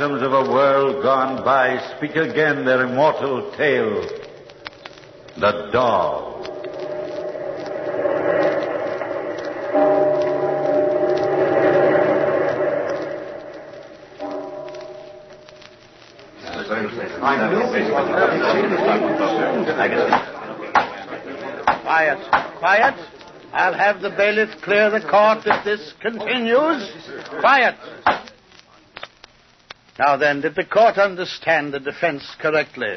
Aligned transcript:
phantoms 0.00 0.22
of 0.22 0.32
a 0.32 0.50
world 0.50 1.02
gone 1.02 1.44
by 1.44 1.76
speak 1.94 2.16
again 2.16 2.64
their 2.64 2.86
immortal 2.86 3.52
tale. 3.54 4.00
The 5.36 5.68
doll. 5.70 6.40
Quiet, 21.82 22.58
quiet. 22.58 22.94
I'll 23.52 23.74
have 23.74 24.00
the 24.00 24.08
bailiff 24.08 24.62
clear 24.62 24.88
the 24.88 25.06
court 25.06 25.40
if 25.44 25.64
this 25.64 25.92
continues. 26.00 26.90
Quiet. 27.40 27.74
Now 30.00 30.16
then, 30.16 30.40
did 30.40 30.54
the 30.54 30.64
court 30.64 30.96
understand 30.96 31.74
the 31.74 31.78
defense 31.78 32.24
correctly? 32.40 32.96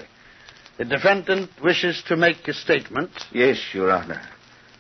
The 0.77 0.85
defendant 0.85 1.49
wishes 1.61 2.01
to 2.07 2.15
make 2.15 2.47
a 2.47 2.53
statement. 2.53 3.11
Yes, 3.33 3.59
Your 3.73 3.91
Honor. 3.91 4.21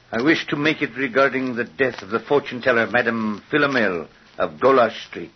I 0.09 0.21
wish 0.21 0.47
to 0.47 0.55
make 0.55 0.81
it 0.81 0.95
regarding 0.95 1.57
the 1.57 1.65
death 1.65 2.01
of 2.01 2.11
the 2.11 2.21
fortune 2.21 2.61
teller, 2.61 2.87
Madame 2.87 3.43
Philomel 3.51 4.07
of 4.37 4.51
Golosh 4.51 5.05
Street. 5.09 5.33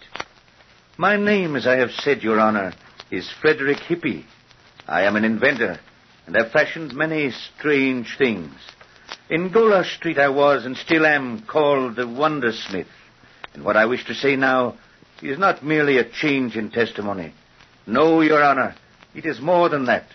My 0.97 1.17
name, 1.17 1.58
as 1.58 1.67
I 1.67 1.75
have 1.75 1.91
said, 1.91 2.23
Your 2.23 2.39
Honor, 2.39 2.71
is 3.11 3.30
Frederick 3.41 3.80
Hippie. 3.80 4.23
I 4.88 5.03
am 5.03 5.17
an 5.17 5.25
inventor, 5.25 5.81
and 6.25 6.38
have 6.38 6.52
fashioned 6.53 6.93
many 6.93 7.33
strange 7.58 8.15
things. 8.17 8.53
In 9.30 9.49
Golosh 9.49 9.93
Street 9.97 10.19
I 10.19 10.30
was, 10.30 10.65
and 10.65 10.77
still 10.77 11.05
am, 11.05 11.41
called 11.41 11.97
the 11.97 12.03
Wondersmith. 12.03 12.88
And 13.53 13.65
what 13.65 13.75
I 13.75 13.88
wish 13.88 14.05
to 14.05 14.15
say 14.15 14.38
now 14.38 14.77
is 15.21 15.39
not 15.39 15.63
merely 15.63 15.97
a 15.97 16.09
change 16.09 16.55
in 16.55 16.71
testimony. 16.71 17.33
No, 17.85 18.21
Your 18.21 18.43
Honor, 18.43 18.75
it 19.15 19.25
is 19.25 19.39
more 19.39 19.69
than 19.69 19.85
that. 19.85 20.05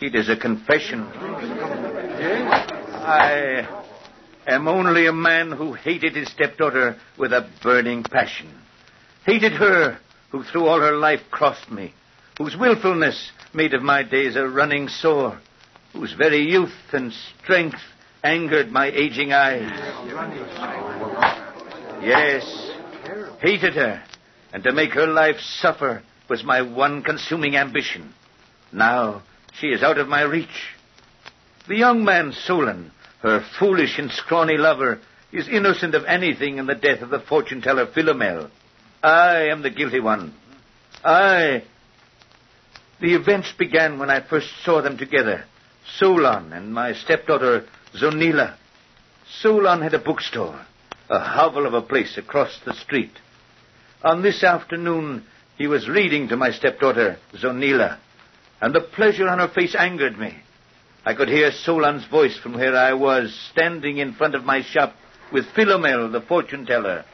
It 0.00 0.14
is 0.14 0.28
a 0.28 0.36
confession. 0.36 1.02
I 3.04 3.68
am 4.46 4.66
only 4.66 5.06
a 5.06 5.12
man 5.12 5.52
who 5.52 5.74
hated 5.74 6.16
his 6.16 6.30
stepdaughter 6.30 6.96
with 7.18 7.32
a 7.32 7.48
burning 7.62 8.02
passion. 8.02 8.52
Hated 9.24 9.52
her 9.52 9.98
who 10.30 10.42
through 10.42 10.66
all 10.66 10.80
her 10.80 10.96
life 10.96 11.20
crossed 11.30 11.70
me, 11.70 11.94
whose 12.38 12.56
willfulness 12.56 13.30
made 13.54 13.74
of 13.74 13.82
my 13.82 14.02
days 14.02 14.34
a 14.34 14.48
running 14.48 14.88
sore, 14.88 15.38
whose 15.92 16.14
very 16.14 16.50
youth 16.50 16.72
and 16.92 17.12
strength 17.12 17.78
angered 18.24 18.72
my 18.72 18.86
aging 18.86 19.32
eyes. 19.32 19.70
Yes, 22.02 22.72
hated 23.40 23.74
her, 23.74 24.02
and 24.52 24.62
to 24.64 24.72
make 24.72 24.92
her 24.92 25.06
life 25.06 25.40
suffer 25.40 26.02
was 26.28 26.44
my 26.44 26.62
one 26.62 27.02
consuming 27.02 27.56
ambition. 27.56 28.12
Now 28.72 29.22
she 29.58 29.68
is 29.68 29.82
out 29.82 29.98
of 29.98 30.08
my 30.08 30.22
reach. 30.22 30.48
The 31.68 31.76
young 31.76 32.04
man, 32.04 32.32
Solon, 32.32 32.90
her 33.20 33.44
foolish 33.58 33.98
and 33.98 34.10
scrawny 34.10 34.56
lover, 34.56 35.00
is 35.32 35.48
innocent 35.48 35.94
of 35.94 36.04
anything 36.04 36.58
in 36.58 36.66
the 36.66 36.74
death 36.74 37.02
of 37.02 37.10
the 37.10 37.20
fortune 37.20 37.62
teller 37.62 37.86
Philomel. 37.86 38.50
I 39.02 39.48
am 39.48 39.62
the 39.62 39.70
guilty 39.70 40.00
one. 40.00 40.34
I. 41.04 41.64
The 43.00 43.14
events 43.14 43.52
began 43.58 43.98
when 43.98 44.10
I 44.10 44.20
first 44.20 44.48
saw 44.64 44.82
them 44.82 44.98
together. 44.98 45.44
Solon 45.98 46.52
and 46.52 46.72
my 46.72 46.92
stepdaughter, 46.92 47.66
Zonila. 47.94 48.56
Solon 49.40 49.82
had 49.82 49.94
a 49.94 49.98
bookstore, 49.98 50.60
a 51.08 51.18
hovel 51.18 51.66
of 51.66 51.74
a 51.74 51.82
place 51.82 52.16
across 52.16 52.60
the 52.64 52.74
street. 52.74 53.12
On 54.04 54.20
this 54.22 54.42
afternoon, 54.42 55.24
he 55.56 55.68
was 55.68 55.88
reading 55.88 56.28
to 56.28 56.36
my 56.36 56.50
stepdaughter, 56.50 57.18
Zonila, 57.34 57.98
and 58.60 58.74
the 58.74 58.80
pleasure 58.80 59.28
on 59.28 59.38
her 59.38 59.48
face 59.48 59.76
angered 59.76 60.18
me. 60.18 60.36
I 61.04 61.14
could 61.14 61.28
hear 61.28 61.52
Solon's 61.52 62.06
voice 62.06 62.36
from 62.36 62.54
where 62.54 62.76
I 62.76 62.94
was, 62.94 63.32
standing 63.52 63.98
in 63.98 64.14
front 64.14 64.34
of 64.34 64.44
my 64.44 64.62
shop 64.62 64.94
with 65.32 65.46
Philomel, 65.56 66.10
the 66.10 66.20
fortune 66.20 66.66
teller. 66.66 67.04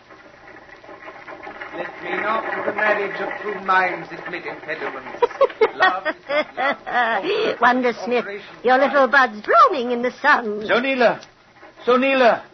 Let 1.77 2.03
me 2.03 2.11
not 2.11 2.43
to 2.43 2.71
the 2.71 2.75
marriage 2.75 3.21
of 3.21 3.29
true 3.43 3.65
minds 3.67 4.09
admit 4.11 4.47
impediments. 4.47 5.23
Love 5.75 6.07
is 6.07 6.15
love. 6.27 7.61
Wonder 7.61 7.93
Smith, 8.05 8.25
your 8.65 8.79
little 8.79 9.09
bud's 9.09 9.41
blooming 9.43 9.93
in 9.93 10.03
the 10.03 10.11
sun. 10.21 10.63
Zonila! 10.63 11.25
Zonila! 11.87 12.45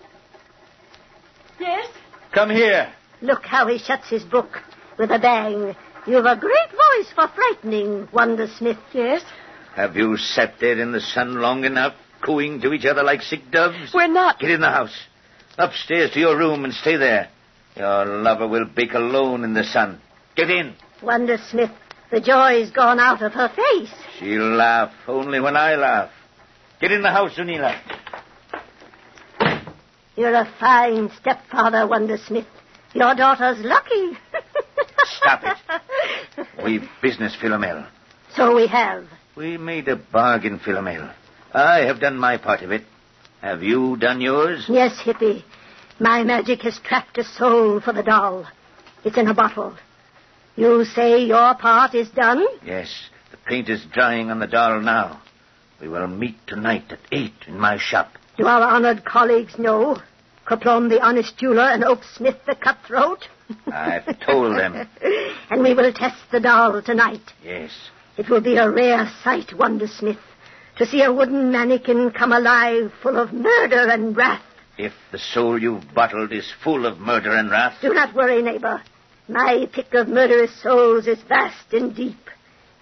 Yes? 1.58 1.88
Come 2.32 2.50
here. 2.50 2.92
Look 3.24 3.46
how 3.46 3.68
he 3.68 3.78
shuts 3.78 4.10
his 4.10 4.22
book 4.22 4.60
with 4.98 5.10
a 5.10 5.18
bang. 5.18 5.74
You've 6.06 6.26
a 6.26 6.36
great 6.36 6.70
voice 6.70 7.10
for 7.14 7.26
frightening, 7.28 8.06
Wonder 8.12 8.46
Smith. 8.58 8.76
Yes? 8.92 9.22
Have 9.74 9.96
you 9.96 10.18
sat 10.18 10.56
there 10.60 10.78
in 10.78 10.92
the 10.92 11.00
sun 11.00 11.40
long 11.40 11.64
enough, 11.64 11.94
cooing 12.20 12.60
to 12.60 12.74
each 12.74 12.84
other 12.84 13.02
like 13.02 13.22
sick 13.22 13.50
doves? 13.50 13.94
We're 13.94 14.08
not. 14.08 14.40
Get 14.40 14.50
in 14.50 14.60
the 14.60 14.68
house. 14.68 14.94
Upstairs 15.56 16.10
to 16.10 16.20
your 16.20 16.36
room 16.36 16.66
and 16.66 16.74
stay 16.74 16.96
there. 16.98 17.30
Your 17.76 18.04
lover 18.04 18.46
will 18.46 18.66
bake 18.66 18.92
alone 18.92 19.42
in 19.42 19.54
the 19.54 19.64
sun. 19.64 20.02
Get 20.36 20.50
in. 20.50 20.74
Wonder 21.02 21.38
Smith, 21.50 21.70
the 22.10 22.20
joy's 22.20 22.70
gone 22.72 23.00
out 23.00 23.22
of 23.22 23.32
her 23.32 23.48
face. 23.48 23.94
She'll 24.18 24.54
laugh 24.54 24.92
only 25.08 25.40
when 25.40 25.56
I 25.56 25.76
laugh. 25.76 26.10
Get 26.78 26.92
in 26.92 27.00
the 27.00 27.10
house, 27.10 27.34
Zonila. 27.38 27.74
You're 30.14 30.34
a 30.34 30.52
fine 30.60 31.10
stepfather, 31.18 31.86
Wonder 31.86 32.18
Smith. 32.18 32.44
Your 32.94 33.14
daughter's 33.14 33.58
lucky. 33.64 34.16
Stop 35.04 35.42
it. 35.44 36.46
We've 36.64 36.88
business, 37.02 37.36
Philomel. 37.40 37.86
So 38.36 38.54
we 38.54 38.66
have. 38.68 39.06
We 39.36 39.58
made 39.58 39.88
a 39.88 39.96
bargain, 39.96 40.60
Philomel. 40.60 41.12
I 41.52 41.80
have 41.86 42.00
done 42.00 42.16
my 42.16 42.38
part 42.38 42.62
of 42.62 42.70
it. 42.70 42.84
Have 43.40 43.62
you 43.62 43.96
done 43.96 44.20
yours? 44.20 44.64
Yes, 44.68 45.00
Hippy. 45.00 45.44
My 46.00 46.22
magic 46.22 46.62
has 46.62 46.78
trapped 46.78 47.18
a 47.18 47.24
soul 47.24 47.80
for 47.80 47.92
the 47.92 48.02
doll. 48.02 48.46
It's 49.04 49.18
in 49.18 49.28
a 49.28 49.34
bottle. 49.34 49.76
You 50.56 50.84
say 50.84 51.24
your 51.24 51.54
part 51.54 51.94
is 51.94 52.08
done? 52.10 52.44
Yes. 52.64 52.88
The 53.32 53.36
paint 53.36 53.68
is 53.68 53.84
drying 53.92 54.30
on 54.30 54.38
the 54.38 54.46
doll 54.46 54.80
now. 54.80 55.20
We 55.80 55.88
will 55.88 56.06
meet 56.06 56.36
tonight 56.46 56.84
at 56.90 57.00
eight 57.12 57.34
in 57.46 57.58
my 57.58 57.76
shop. 57.78 58.12
Do 58.38 58.46
our 58.46 58.62
honored 58.62 59.04
colleagues 59.04 59.58
know? 59.58 59.98
Coplon 60.46 60.88
the 60.88 61.00
honest 61.00 61.36
jeweler 61.38 61.62
and 61.70 61.84
Oak 61.84 62.00
Smith 62.16 62.36
the 62.46 62.54
cutthroat? 62.54 63.26
I've 63.66 64.18
told 64.20 64.56
them. 64.58 64.88
and 65.50 65.62
we 65.62 65.74
will 65.74 65.92
test 65.92 66.16
the 66.32 66.40
doll 66.40 66.82
tonight. 66.82 67.22
Yes. 67.42 67.70
It 68.16 68.28
will 68.28 68.40
be 68.40 68.56
a 68.56 68.70
rare 68.70 69.10
sight, 69.22 69.52
Wonder 69.56 69.86
Smith, 69.86 70.18
to 70.78 70.86
see 70.86 71.02
a 71.02 71.12
wooden 71.12 71.50
mannequin 71.50 72.10
come 72.10 72.32
alive 72.32 72.92
full 73.02 73.16
of 73.18 73.32
murder 73.32 73.88
and 73.90 74.16
wrath. 74.16 74.42
If 74.76 74.92
the 75.12 75.18
soul 75.18 75.60
you've 75.60 75.94
bottled 75.94 76.32
is 76.32 76.52
full 76.62 76.84
of 76.86 76.98
murder 76.98 77.30
and 77.30 77.50
wrath, 77.50 77.78
Do 77.80 77.94
not 77.94 78.14
worry, 78.14 78.42
neighbor. 78.42 78.82
My 79.28 79.66
pick 79.72 79.94
of 79.94 80.08
murderous 80.08 80.54
souls 80.62 81.06
is 81.06 81.18
vast 81.22 81.72
and 81.72 81.94
deep. 81.94 82.18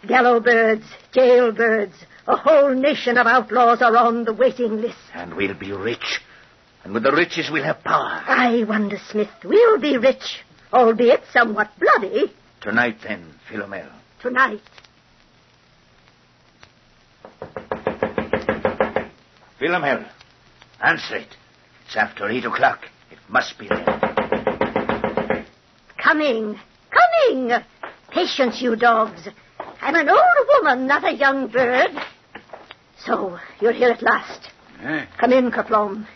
Gallow 0.09 0.41
birds, 0.41 0.85
jailbirds, 1.13 1.95
a 2.27 2.37
whole 2.37 2.75
nation 2.75 3.17
of 3.19 3.27
outlaws 3.27 3.83
are 3.83 3.97
on 3.97 4.25
the 4.25 4.33
waiting 4.33 4.81
list. 4.81 4.97
and 5.15 5.35
we'll 5.35 5.55
be 5.55 5.73
rich. 5.73 6.21
And 6.85 6.93
with 6.95 7.03
the 7.05 7.13
riches, 7.13 7.49
we'll 7.51 7.65
have 7.65 7.83
power. 7.85 8.23
I, 8.27 8.65
Wonder 8.65 8.99
Smith, 9.11 9.29
we'll 9.45 9.79
be 9.79 9.97
rich, 9.99 10.41
albeit 10.73 11.23
somewhat 11.33 11.71
bloody, 11.79 12.33
Tonight, 12.61 12.99
then, 13.03 13.35
Philomel. 13.51 13.89
tonight. 14.21 14.61
Philomel, 19.61 20.09
answer 20.81 21.17
it. 21.17 21.29
It's 21.87 21.97
after 21.97 22.29
eight 22.29 22.45
o'clock. 22.45 22.81
It 23.11 23.19
must 23.29 23.59
be 23.59 23.69
there. 23.69 23.85
Coming, 26.03 26.59
coming. 26.91 27.53
Patience, 28.11 28.61
you 28.61 28.77
dogs. 28.77 29.29
I'm 29.81 29.95
an 29.95 30.09
old 30.09 30.21
woman, 30.49 30.87
not 30.87 31.05
a 31.05 31.13
young 31.15 31.49
bird. 31.49 31.91
So, 33.05 33.39
you're 33.61 33.73
here 33.73 33.91
at 33.91 34.03
last. 34.03 34.51
Eh? 34.83 35.07
Come 35.19 35.33
in, 35.33 35.51
Kerplom. 35.51 36.07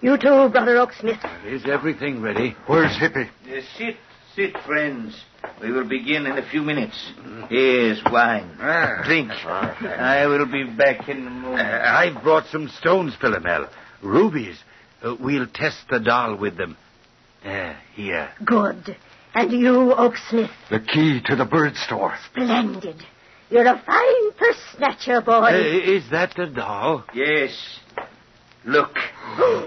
You 0.00 0.16
too, 0.16 0.48
Brother 0.50 0.76
Oaksmith. 0.76 1.44
Is 1.46 1.64
everything 1.66 2.22
ready? 2.22 2.54
Where's 2.66 2.96
Hippie? 2.96 3.28
Uh, 3.28 3.60
sit, 3.76 3.96
sit, 4.36 4.56
friends. 4.64 5.20
We 5.60 5.72
will 5.72 5.88
begin 5.88 6.26
in 6.26 6.38
a 6.38 6.48
few 6.48 6.62
minutes. 6.62 6.94
Here's 7.48 8.00
wine. 8.04 8.56
Ah. 8.60 9.02
Drink. 9.04 9.30
I 9.32 10.26
will 10.26 10.46
be 10.46 10.64
back 10.64 11.08
in 11.08 11.26
a 11.26 11.30
moment. 11.30 11.60
Uh, 11.68 11.82
I've 11.84 12.22
brought 12.22 12.46
some 12.46 12.68
stones, 12.68 13.14
Philomel. 13.20 13.68
Rubies. 14.02 14.56
Uh, 15.02 15.16
we'll 15.18 15.46
test 15.52 15.78
the 15.90 15.98
doll 15.98 16.36
with 16.36 16.56
them. 16.56 16.76
Uh, 17.44 17.74
here. 17.94 18.30
Good. 18.44 18.96
And 19.34 19.52
you, 19.52 19.94
Oaksmith, 19.96 20.50
The 20.70 20.80
key 20.80 21.20
to 21.26 21.36
the 21.36 21.44
bird 21.44 21.74
store. 21.76 22.14
splendid. 22.30 23.02
You're 23.50 23.66
a 23.66 23.82
fine 23.84 24.32
purse 24.36 24.60
snatcher, 24.76 25.22
boy. 25.22 25.32
Uh, 25.32 25.56
is 25.96 26.04
that 26.10 26.34
the 26.36 26.46
doll? 26.46 27.04
Yes. 27.14 27.50
Look. 28.68 28.98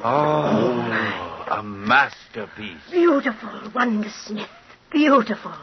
Oh, 0.03 1.47
a 1.49 1.63
masterpiece. 1.63 2.77
Beautiful, 2.91 3.49
Wondersmith. 3.73 4.47
Beautiful. 4.91 5.55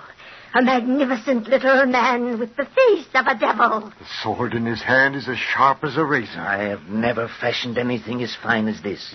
A 0.55 0.63
magnificent 0.63 1.47
little 1.47 1.87
man 1.87 2.41
with 2.41 2.57
the 2.57 2.65
face 2.65 3.07
of 3.15 3.27
a 3.29 3.39
devil. 3.39 3.93
The 3.97 4.07
sword 4.25 4.55
in 4.55 4.67
his 4.67 4.83
hand 4.83 5.15
is 5.15 5.29
as 5.29 5.37
sharp 5.39 5.85
as 5.85 5.97
a 5.97 6.05
razor. 6.05 6.41
I 6.41 6.65
have 6.65 6.89
never 6.89 7.29
fashioned 7.41 7.79
anything 7.79 8.23
as 8.25 8.35
fine 8.43 8.67
as 8.67 8.83
this. 8.83 9.15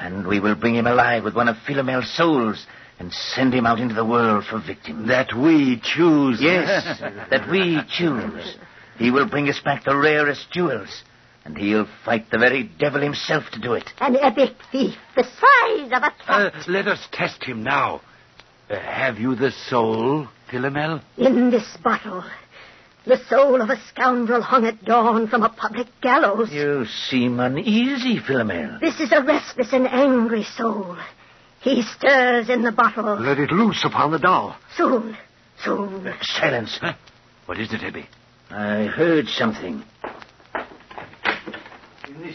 And 0.00 0.26
we 0.26 0.40
will 0.40 0.54
bring 0.54 0.74
him 0.74 0.86
alive 0.86 1.24
with 1.24 1.34
one 1.34 1.48
of 1.48 1.56
Philomel's 1.66 2.10
souls 2.16 2.66
and 2.98 3.12
send 3.12 3.52
him 3.52 3.66
out 3.66 3.80
into 3.80 3.94
the 3.94 4.04
world 4.04 4.44
for 4.46 4.60
victims. 4.60 5.08
That 5.08 5.36
we 5.36 5.78
choose. 5.82 6.40
Yes, 6.40 7.00
that 7.30 7.50
we 7.50 7.82
choose. 7.98 8.56
He 8.96 9.10
will 9.10 9.28
bring 9.28 9.50
us 9.50 9.60
back 9.60 9.84
the 9.84 9.96
rarest 9.96 10.50
jewels, 10.52 11.02
and 11.48 11.56
he'll 11.56 11.88
fight 12.04 12.30
the 12.30 12.36
very 12.38 12.64
devil 12.78 13.00
himself 13.00 13.44
to 13.52 13.58
do 13.58 13.72
it. 13.72 13.90
An 14.00 14.16
epic 14.16 14.54
thief 14.70 14.94
the 15.16 15.24
size 15.24 15.90
of 15.92 16.02
a 16.02 16.12
Uh, 16.30 16.50
let 16.68 16.86
us 16.86 17.08
test 17.10 17.42
him 17.42 17.62
now. 17.62 18.02
Uh, 18.68 18.78
have 18.78 19.18
you 19.18 19.34
the 19.34 19.50
soul, 19.50 20.28
Philomel? 20.50 21.00
In 21.16 21.50
this 21.50 21.66
bottle, 21.82 22.22
the 23.06 23.16
soul 23.30 23.62
of 23.62 23.70
a 23.70 23.80
scoundrel 23.88 24.42
hung 24.42 24.66
at 24.66 24.84
dawn 24.84 25.26
from 25.28 25.42
a 25.42 25.48
public 25.48 25.86
gallows. 26.02 26.52
You 26.52 26.84
seem 26.84 27.40
uneasy, 27.40 28.18
Philomel. 28.20 28.78
This 28.80 29.00
is 29.00 29.10
a 29.10 29.22
restless 29.22 29.72
and 29.72 29.88
angry 29.88 30.44
soul. 30.44 30.98
He 31.62 31.80
stirs 31.82 32.50
in 32.50 32.62
the 32.62 32.72
bottle. 32.72 33.18
Let 33.18 33.38
it 33.38 33.50
loose 33.50 33.84
upon 33.86 34.10
the 34.10 34.18
doll. 34.18 34.54
Soon, 34.76 35.16
soon. 35.64 36.12
Silence. 36.20 36.78
Huh? 36.78 36.92
What 37.46 37.58
is 37.58 37.72
it, 37.72 37.80
Hippie? 37.80 38.06
I 38.50 38.84
heard 38.84 39.28
something. 39.28 39.82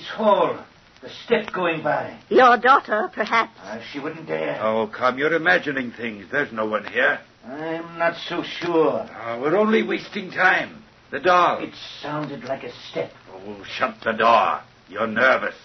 In 0.04 0.10
hall, 0.10 0.66
the 1.02 1.10
step 1.24 1.54
going 1.54 1.82
by. 1.82 2.20
Your 2.28 2.58
daughter, 2.58 3.10
perhaps. 3.14 3.58
Ah, 3.60 3.82
she 3.92 4.00
wouldn't 4.00 4.28
dare. 4.28 4.60
Oh, 4.62 4.92
come, 4.94 5.18
you're 5.18 5.34
imagining 5.34 5.92
things. 5.92 6.26
There's 6.30 6.52
no 6.52 6.66
one 6.66 6.86
here. 6.86 7.20
I'm 7.46 7.98
not 7.98 8.16
so 8.28 8.44
sure. 8.44 9.10
Oh, 9.22 9.42
we're 9.42 9.56
only 9.56 9.82
wasting 9.82 10.30
time. 10.32 10.84
The 11.12 11.22
doll. 11.22 11.64
It 11.64 11.74
sounded 12.02 12.44
like 12.44 12.64
a 12.64 12.72
step. 12.90 13.14
Oh, 13.32 13.64
shut 13.78 13.96
the 14.04 14.12
door. 14.12 14.60
You're 14.90 15.08
nervous. 15.08 15.56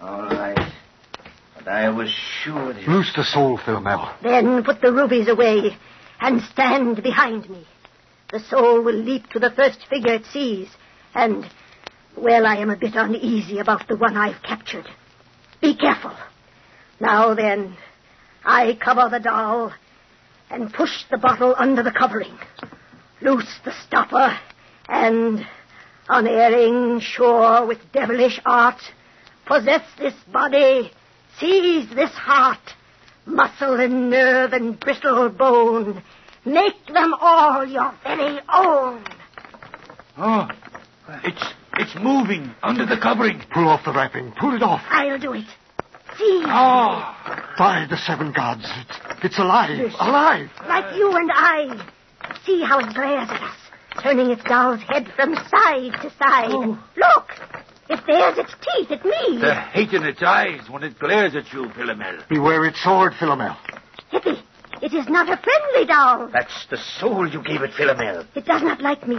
All 0.00 0.28
right. 0.28 0.72
But 1.56 1.66
I 1.66 1.88
was 1.88 2.10
sure 2.44 2.72
that... 2.72 2.86
Loose 2.86 3.12
the 3.16 3.24
soul, 3.24 3.58
Philomel. 3.58 4.22
Then 4.22 4.62
put 4.62 4.80
the 4.80 4.92
rubies 4.92 5.28
away 5.28 5.76
and 6.20 6.42
stand 6.42 7.02
behind 7.02 7.50
me. 7.50 7.66
The 8.30 8.38
soul 8.38 8.82
will 8.84 8.94
leap 8.94 9.26
to 9.30 9.40
the 9.40 9.50
first 9.50 9.84
figure 9.90 10.14
it 10.14 10.26
sees, 10.26 10.68
and, 11.14 11.44
well, 12.16 12.46
I 12.46 12.56
am 12.56 12.70
a 12.70 12.76
bit 12.76 12.94
uneasy 12.94 13.58
about 13.58 13.86
the 13.88 13.96
one 13.96 14.16
I've 14.16 14.42
captured. 14.42 14.86
Be 15.60 15.76
careful. 15.76 16.14
Now 17.00 17.34
then, 17.34 17.76
I 18.44 18.74
cover 18.74 19.08
the 19.10 19.20
doll 19.20 19.72
and 20.50 20.72
push 20.72 21.04
the 21.10 21.18
bottle 21.18 21.54
under 21.56 21.82
the 21.82 21.92
covering. 21.92 22.36
Loose 23.20 23.58
the 23.64 23.72
stopper 23.86 24.38
and, 24.88 25.46
unerring, 26.08 27.00
sure 27.00 27.66
with 27.66 27.78
devilish 27.92 28.40
art, 28.46 28.80
possess 29.46 29.82
this 29.98 30.14
body, 30.32 30.90
seize 31.38 31.88
this 31.90 32.12
heart, 32.12 32.60
muscle 33.26 33.78
and 33.80 34.10
nerve 34.10 34.52
and 34.52 34.78
brittle 34.78 35.28
bone, 35.28 36.02
make 36.44 36.86
them 36.86 37.14
all 37.20 37.66
your 37.66 37.92
very 38.02 38.40
own. 38.52 39.04
Oh, 40.16 40.48
it's 41.24 41.54
it's 41.78 41.94
moving 41.96 42.54
under 42.62 42.84
the 42.86 42.98
covering. 43.00 43.42
Pull 43.52 43.68
off 43.68 43.84
the 43.84 43.92
wrapping. 43.92 44.32
Pull 44.38 44.54
it 44.54 44.62
off. 44.62 44.82
I'll 44.90 45.18
do 45.18 45.32
it. 45.34 45.46
See, 46.18 46.42
Oh, 46.46 47.14
By 47.58 47.86
the 47.88 47.96
seven 47.96 48.32
gods. 48.32 48.64
It's, 48.64 49.24
it's 49.24 49.38
alive. 49.38 49.92
Alive. 50.00 50.50
like 50.66 50.96
you 50.96 51.12
and 51.16 51.30
I. 51.32 51.88
See 52.44 52.62
how 52.62 52.80
it 52.80 52.94
glares 52.94 53.28
at 53.30 53.40
us, 53.42 53.56
turning 54.02 54.30
its 54.30 54.42
doll's 54.44 54.80
head 54.82 55.06
from 55.16 55.34
side 55.34 55.92
to 56.02 56.10
side. 56.18 56.50
Oh. 56.50 56.78
Look, 56.96 57.26
it 57.88 58.04
bares 58.06 58.36
its 58.38 58.52
teeth 58.60 58.90
at 58.90 59.04
me. 59.04 59.38
the 59.40 59.54
hate 59.54 59.92
in 59.92 60.02
its 60.04 60.22
eyes 60.22 60.68
when 60.68 60.82
it 60.82 60.98
glares 60.98 61.36
at 61.36 61.52
you, 61.52 61.66
Philomel. 61.68 62.28
Beware 62.28 62.64
its 62.66 62.82
sword, 62.82 63.12
Philomel. 63.14 63.56
Hippy, 64.10 64.42
it 64.82 64.92
is 64.92 65.08
not 65.08 65.28
a 65.28 65.36
friendly 65.40 65.86
doll. 65.86 66.28
That's 66.32 66.66
the 66.70 66.78
soul 66.98 67.28
you 67.28 67.42
gave 67.42 67.62
it, 67.62 67.70
Philomel. 67.72 68.26
It 68.34 68.44
does 68.44 68.62
not 68.62 68.80
like 68.82 69.06
me. 69.06 69.18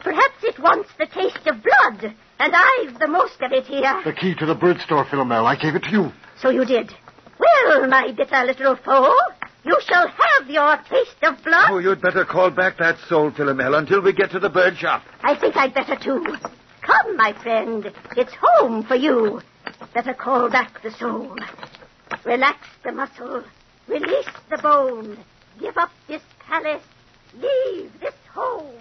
Perhaps 0.00 0.42
it 0.42 0.58
wants 0.58 0.90
the 0.98 1.06
taste 1.06 1.46
of 1.46 1.62
blood, 1.62 2.14
and 2.38 2.52
I've 2.54 2.98
the 2.98 3.08
most 3.08 3.40
of 3.40 3.52
it 3.52 3.64
here. 3.66 4.00
The 4.04 4.12
key 4.12 4.34
to 4.36 4.46
the 4.46 4.54
bird 4.54 4.80
store, 4.80 5.04
Philomel. 5.04 5.44
I 5.46 5.56
gave 5.56 5.74
it 5.74 5.82
to 5.84 5.90
you. 5.90 6.12
So 6.40 6.50
you 6.50 6.64
did. 6.64 6.92
Well, 7.38 7.88
my 7.88 8.12
bitter 8.12 8.44
little 8.44 8.76
foe, 8.76 9.14
you 9.64 9.78
shall 9.86 10.06
have 10.08 10.48
your 10.48 10.76
taste 10.88 11.16
of 11.22 11.42
blood. 11.42 11.70
Oh, 11.70 11.78
you'd 11.78 12.00
better 12.00 12.24
call 12.24 12.50
back 12.50 12.78
that 12.78 12.98
soul, 13.08 13.30
Philomel, 13.30 13.76
until 13.78 14.00
we 14.00 14.12
get 14.12 14.30
to 14.32 14.38
the 14.38 14.48
bird 14.50 14.76
shop. 14.76 15.02
I 15.22 15.34
think 15.34 15.56
I'd 15.56 15.74
better 15.74 15.96
too. 15.96 16.24
Come, 16.82 17.16
my 17.16 17.32
friend. 17.42 17.92
It's 18.16 18.32
home 18.40 18.84
for 18.84 18.94
you. 18.94 19.40
Better 19.92 20.14
call 20.14 20.48
back 20.50 20.82
the 20.82 20.92
soul. 20.92 21.36
Relax 22.24 22.58
the 22.84 22.92
muscle. 22.92 23.42
Release 23.88 24.28
the 24.50 24.58
bone. 24.58 25.18
Give 25.58 25.76
up 25.76 25.90
this 26.06 26.22
palace. 26.46 26.82
Leave 27.34 27.90
this 28.00 28.14
home. 28.32 28.74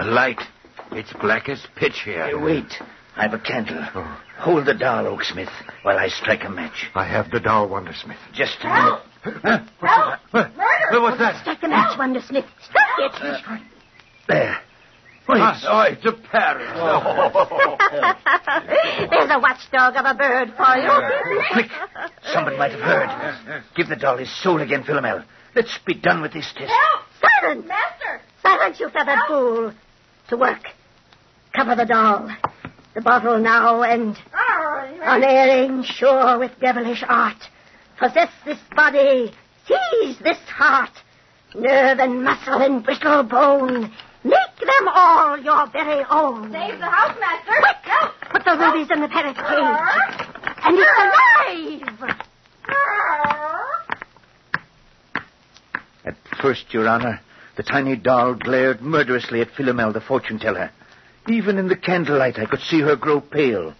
A 0.00 0.04
light. 0.04 0.40
It's 0.92 1.12
black 1.20 1.48
as 1.50 1.64
pitch 1.76 2.00
Hey, 2.04 2.12
here. 2.28 2.38
wait. 2.40 2.72
I've 3.16 3.34
a 3.34 3.38
candle. 3.38 3.82
Hold 4.38 4.64
the 4.66 4.72
doll, 4.72 5.04
Oaksmith, 5.04 5.50
while 5.82 5.98
I 5.98 6.08
strike 6.08 6.42
a 6.44 6.48
match. 6.48 6.88
I 6.94 7.04
have 7.04 7.30
the 7.30 7.38
doll, 7.38 7.68
Wondersmith. 7.68 8.16
Just 8.32 8.56
a 8.62 8.68
minute. 8.68 9.02
Huh? 9.80 10.16
Murder! 10.32 10.52
What 10.92 11.02
was 11.02 11.18
that? 11.18 11.36
Strike 11.42 11.60
the 11.60 11.68
match, 11.68 11.98
Wondersmith. 11.98 12.46
Strike 12.64 13.22
it. 13.22 13.42
There. 14.26 14.56
Ah, 15.28 15.60
oh, 15.68 15.82
it's 15.92 16.04
a 16.06 16.12
parrot. 16.12 16.66
There's 19.10 19.30
a 19.30 19.38
watchdog 19.38 19.96
of 19.96 20.06
a 20.06 20.14
bird 20.14 20.54
for 20.56 20.76
you. 20.76 20.90
Quick! 21.52 21.70
Somebody 22.32 22.56
might 22.56 22.72
have 22.72 22.80
heard. 22.80 23.10
Give 23.76 23.86
the 23.88 23.96
doll 23.96 24.16
his 24.16 24.30
soul 24.42 24.62
again, 24.62 24.82
Philomel. 24.82 25.24
Let's 25.54 25.76
be 25.86 25.92
done 25.94 26.22
with 26.22 26.32
this 26.32 26.50
test. 26.56 26.72
Silence! 27.42 27.66
Master! 27.68 28.22
Silence, 28.42 28.80
you 28.80 28.88
feathered 28.88 29.18
fool. 29.28 29.72
To 30.30 30.36
work. 30.36 30.62
Cover 31.56 31.74
the 31.74 31.84
doll. 31.84 32.30
The 32.94 33.00
bottle 33.00 33.38
now, 33.38 33.82
and 33.82 34.16
unerring, 35.02 35.82
sure 35.82 36.38
with 36.38 36.52
devilish 36.60 37.02
art. 37.08 37.36
Possess 37.98 38.30
this 38.44 38.58
body. 38.74 39.32
Seize 39.66 40.18
this 40.20 40.38
heart. 40.46 40.92
Nerve 41.54 41.98
and 41.98 42.22
muscle 42.22 42.62
and 42.62 42.84
brittle 42.84 43.24
bone. 43.24 43.92
Make 44.22 44.56
them 44.60 44.88
all 44.94 45.36
your 45.38 45.66
very 45.68 46.04
own. 46.08 46.52
Save 46.52 46.78
the 46.78 46.86
house, 46.86 47.16
Master. 47.18 47.52
Quick! 47.58 47.76
Put 48.30 48.44
the 48.44 48.56
rubies 48.56 48.88
in 48.92 49.00
the 49.00 49.08
parrot's 49.08 49.38
cage. 49.38 50.28
And 50.62 50.78
it's 50.78 51.96
alive! 51.98 52.16
At 56.04 56.16
first, 56.40 56.72
Your 56.72 56.86
Honor, 56.86 57.20
the 57.60 57.64
tiny 57.64 57.94
doll 57.94 58.32
glared 58.32 58.80
murderously 58.80 59.42
at 59.42 59.52
Philomel, 59.52 59.92
the 59.92 60.00
fortune 60.00 60.38
teller. 60.38 60.70
Even 61.28 61.58
in 61.58 61.68
the 61.68 61.76
candlelight, 61.76 62.38
I 62.38 62.46
could 62.46 62.60
see 62.60 62.80
her 62.80 62.96
grow 62.96 63.20
pale. 63.20 63.74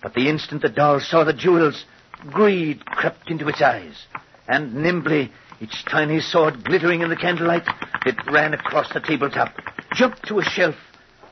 But 0.00 0.14
the 0.14 0.28
instant 0.28 0.62
the 0.62 0.68
doll 0.68 1.00
saw 1.00 1.24
the 1.24 1.32
jewels, 1.32 1.86
greed 2.30 2.86
crept 2.86 3.28
into 3.28 3.48
its 3.48 3.60
eyes. 3.60 4.06
And 4.46 4.76
nimbly, 4.76 5.32
its 5.60 5.82
tiny 5.90 6.20
sword 6.20 6.62
glittering 6.62 7.00
in 7.00 7.08
the 7.08 7.16
candlelight, 7.16 7.66
it 8.06 8.14
ran 8.30 8.54
across 8.54 8.92
the 8.92 9.00
tabletop, 9.00 9.52
jumped 9.92 10.28
to 10.28 10.38
a 10.38 10.44
shelf, 10.44 10.76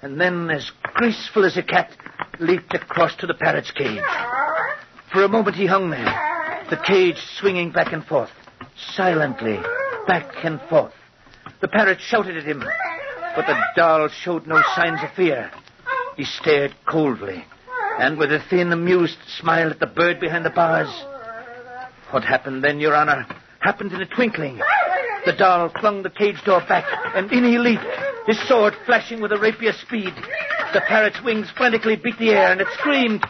and 0.03 0.21
then, 0.21 0.51
as 0.51 0.73
graceful 0.95 1.45
as 1.45 1.57
a 1.57 1.63
cat, 1.63 1.97
leaped 2.41 2.75
across 2.75 3.15
to 3.19 3.29
the 3.29 3.35
parrot's 3.35 3.71
cage. 3.71 4.03
For 5.13 5.23
a 5.23 5.29
moment 5.29 5.55
he 5.55 5.67
hung 5.67 5.91
there, 5.91 6.65
the 6.71 6.83
cage 6.85 7.19
swinging 7.39 7.71
back 7.71 7.93
and 7.93 8.05
forth, 8.05 8.33
silently, 8.97 9.61
back 10.09 10.33
and 10.43 10.61
forth. 10.63 10.93
The 11.65 11.69
parrot 11.69 11.99
shouted 11.99 12.37
at 12.37 12.45
him, 12.45 12.63
but 13.35 13.47
the 13.47 13.59
doll 13.75 14.09
showed 14.09 14.47
no 14.47 14.63
signs 14.77 15.01
of 15.03 15.11
fear. 15.17 15.51
He 16.15 16.25
stared 16.27 16.75
coldly, 16.87 17.43
and 17.99 18.19
with 18.19 18.31
a 18.31 18.41
thin, 18.51 18.71
amused 18.71 19.17
smile 19.39 19.71
at 19.71 19.81
the 19.81 19.87
bird 19.87 20.21
behind 20.21 20.45
the 20.45 20.51
bars. 20.51 20.91
What 22.11 22.23
happened 22.23 22.63
then, 22.63 22.81
Your 22.81 22.95
Honor, 22.95 23.27
happened 23.61 23.93
in 23.93 24.03
a 24.03 24.07
twinkling. 24.07 24.61
The 25.25 25.33
doll 25.33 25.71
flung 25.81 26.03
the 26.03 26.11
cage 26.11 26.45
door 26.45 26.61
back, 26.69 26.85
and 27.15 27.33
in 27.33 27.45
he 27.45 27.57
leaped, 27.57 27.87
his 28.27 28.47
sword 28.47 28.75
flashing 28.85 29.23
with 29.23 29.33
a 29.33 29.39
rapier 29.39 29.73
speed. 29.73 30.13
The 30.75 30.83
parrot's 30.87 31.23
wings 31.25 31.51
frantically 31.57 31.97
beat 31.97 32.19
the 32.19 32.33
air, 32.33 32.53
and 32.53 32.61
it 32.61 32.69
screamed. 32.75 33.25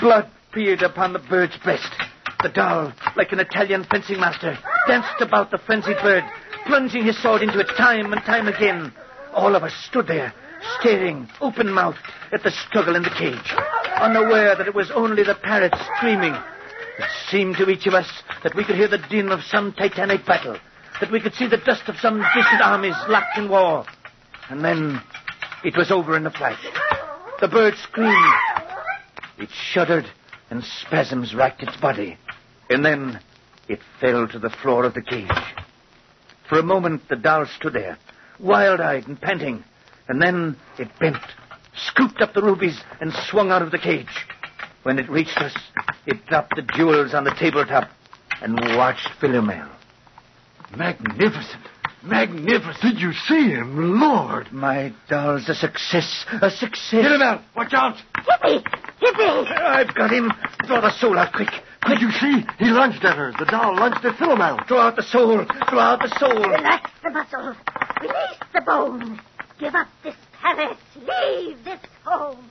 Blood 0.00 0.30
peered 0.52 0.80
upon 0.80 1.12
the 1.12 1.18
bird's 1.18 1.58
breast. 1.58 1.99
The 2.42 2.48
doll, 2.48 2.92
like 3.16 3.32
an 3.32 3.40
Italian 3.40 3.84
fencing 3.84 4.18
master, 4.18 4.56
danced 4.86 5.20
about 5.20 5.50
the 5.50 5.58
frenzied 5.58 5.98
bird, 6.02 6.24
plunging 6.66 7.04
his 7.04 7.20
sword 7.22 7.42
into 7.42 7.60
it 7.60 7.68
time 7.76 8.12
and 8.12 8.22
time 8.22 8.48
again. 8.48 8.92
All 9.34 9.54
of 9.54 9.62
us 9.62 9.74
stood 9.88 10.06
there, 10.06 10.32
staring, 10.78 11.28
open 11.42 11.70
mouthed, 11.70 11.98
at 12.32 12.42
the 12.42 12.50
struggle 12.50 12.96
in 12.96 13.02
the 13.02 13.10
cage, 13.10 13.54
unaware 14.00 14.56
that 14.56 14.66
it 14.66 14.74
was 14.74 14.90
only 14.90 15.22
the 15.22 15.34
parrot 15.34 15.74
screaming. 15.96 16.32
It 16.32 17.04
seemed 17.28 17.56
to 17.56 17.68
each 17.68 17.86
of 17.86 17.94
us 17.94 18.10
that 18.42 18.54
we 18.54 18.64
could 18.64 18.76
hear 18.76 18.88
the 18.88 19.04
din 19.10 19.30
of 19.30 19.42
some 19.42 19.72
titanic 19.74 20.24
battle, 20.24 20.56
that 21.00 21.12
we 21.12 21.20
could 21.20 21.34
see 21.34 21.46
the 21.46 21.58
dust 21.58 21.88
of 21.88 21.96
some 21.96 22.24
distant 22.34 22.62
armies 22.62 22.96
locked 23.08 23.36
in 23.36 23.50
war. 23.50 23.84
And 24.48 24.64
then 24.64 25.02
it 25.62 25.76
was 25.76 25.90
over 25.90 26.16
in 26.16 26.26
a 26.26 26.30
flash. 26.30 26.62
The 27.40 27.48
bird 27.48 27.74
screamed. 27.82 28.34
It 29.38 29.50
shuddered, 29.50 30.06
and 30.50 30.64
spasms 30.64 31.34
racked 31.34 31.62
its 31.62 31.76
body. 31.76 32.18
And 32.70 32.84
then 32.84 33.20
it 33.68 33.80
fell 34.00 34.28
to 34.28 34.38
the 34.38 34.48
floor 34.48 34.84
of 34.84 34.94
the 34.94 35.02
cage. 35.02 35.28
For 36.48 36.58
a 36.58 36.62
moment, 36.62 37.08
the 37.08 37.16
doll 37.16 37.46
stood 37.58 37.74
there, 37.74 37.98
wild 38.38 38.80
eyed 38.80 39.06
and 39.06 39.20
panting. 39.20 39.64
And 40.08 40.22
then 40.22 40.56
it 40.78 40.88
bent, 40.98 41.18
scooped 41.76 42.20
up 42.20 42.32
the 42.32 42.42
rubies, 42.42 42.80
and 43.00 43.12
swung 43.28 43.50
out 43.50 43.62
of 43.62 43.72
the 43.72 43.78
cage. 43.78 44.06
When 44.84 44.98
it 44.98 45.10
reached 45.10 45.38
us, 45.38 45.54
it 46.06 46.24
dropped 46.26 46.56
the 46.56 46.62
jewels 46.62 47.12
on 47.12 47.24
the 47.24 47.34
tabletop 47.38 47.90
and 48.40 48.54
watched 48.76 49.08
Philomel. 49.20 49.68
Magnificent. 50.76 51.62
Magnificent. 52.02 52.80
Did 52.80 53.00
you 53.00 53.12
see 53.12 53.50
him? 53.50 54.00
Lord. 54.00 54.52
My 54.52 54.92
doll's 55.08 55.48
a 55.48 55.54
success. 55.54 56.24
A 56.40 56.50
success. 56.50 57.04
Philomel, 57.04 57.14
him 57.16 57.22
out. 57.22 57.42
Watch 57.56 57.72
out. 57.74 57.96
Hippy! 58.16 58.64
Hippy! 59.00 59.22
I've 59.22 59.94
got 59.94 60.10
him. 60.10 60.32
Draw 60.66 60.80
the 60.80 60.92
soul 60.98 61.18
out 61.18 61.32
quick. 61.34 61.50
Did 61.86 62.00
you 62.00 62.10
see? 62.12 62.44
He 62.58 62.66
lunged 62.66 63.04
at 63.04 63.16
her. 63.16 63.32
The 63.38 63.46
doll 63.46 63.74
lunged 63.74 64.04
at 64.04 64.16
Philomel. 64.16 64.66
Draw 64.66 64.80
out 64.80 64.96
the 64.96 65.02
soul. 65.02 65.44
Draw 65.44 65.80
out 65.80 66.00
the 66.00 66.18
soul. 66.18 66.36
Relax 66.36 66.90
the 67.02 67.10
muscles. 67.10 67.56
Release 68.00 68.38
the 68.52 68.60
bones. 68.60 69.18
Give 69.58 69.74
up 69.74 69.88
this 70.02 70.14
palace. 70.40 70.78
Leave 70.96 71.64
this 71.64 71.80
home. 72.04 72.44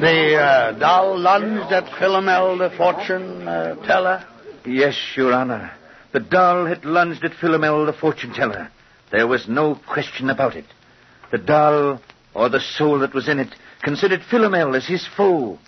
The 0.00 0.36
uh, 0.38 0.72
doll 0.78 1.18
lunged 1.18 1.72
at 1.72 1.86
Philomel, 1.98 2.58
the 2.58 2.70
fortune 2.76 3.48
uh, 3.48 3.74
teller. 3.86 4.24
Yes, 4.64 4.96
Your 5.16 5.32
Honor. 5.32 5.72
The 6.12 6.20
doll 6.20 6.66
had 6.66 6.84
lunged 6.84 7.24
at 7.24 7.32
Philomel, 7.32 7.86
the 7.86 7.92
fortune 7.92 8.32
teller. 8.32 8.70
There 9.10 9.26
was 9.26 9.48
no 9.48 9.74
question 9.74 10.30
about 10.30 10.54
it. 10.54 10.66
The 11.32 11.38
doll, 11.38 12.00
or 12.34 12.48
the 12.48 12.60
soul 12.60 13.00
that 13.00 13.14
was 13.14 13.28
in 13.28 13.40
it, 13.40 13.54
considered 13.82 14.20
Philomel 14.22 14.76
as 14.76 14.86
his 14.86 15.06
foe. 15.16 15.58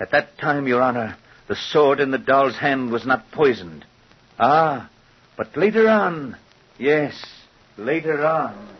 At 0.00 0.10
that 0.10 0.38
time, 0.38 0.66
Your 0.66 0.82
Honor, 0.82 1.16
the 1.46 1.56
sword 1.56 2.00
in 2.00 2.10
the 2.10 2.18
doll's 2.18 2.56
hand 2.56 2.90
was 2.90 3.06
not 3.06 3.30
poisoned. 3.30 3.84
Ah, 4.38 4.90
but 5.36 5.56
later 5.56 5.88
on, 5.88 6.36
yes, 6.78 7.24
later 7.76 8.24
on. 8.24 8.74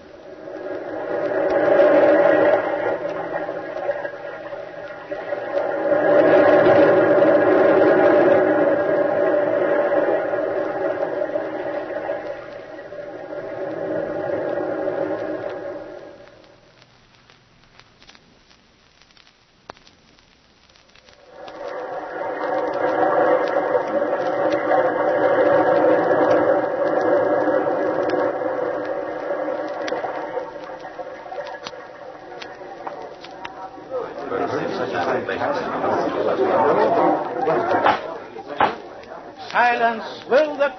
Silence. 39.54 40.24
Will 40.28 40.56
the 40.56 40.70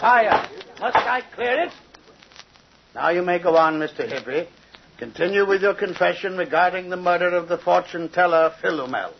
court 0.00 0.22
be 0.22 0.28
quiet? 0.28 0.80
Must 0.80 0.96
I 0.96 1.20
clear 1.34 1.64
it? 1.64 1.72
Now 2.94 3.10
you 3.10 3.22
may 3.22 3.38
go 3.38 3.56
on, 3.56 3.78
Mr. 3.78 4.08
Hippy. 4.08 4.48
Continue 4.98 5.46
with 5.46 5.62
your 5.62 5.74
confession 5.74 6.36
regarding 6.36 6.90
the 6.90 6.96
murder 6.96 7.28
of 7.36 7.48
the 7.48 7.58
fortune 7.58 8.08
teller, 8.08 8.52
Philomel. 8.62 9.12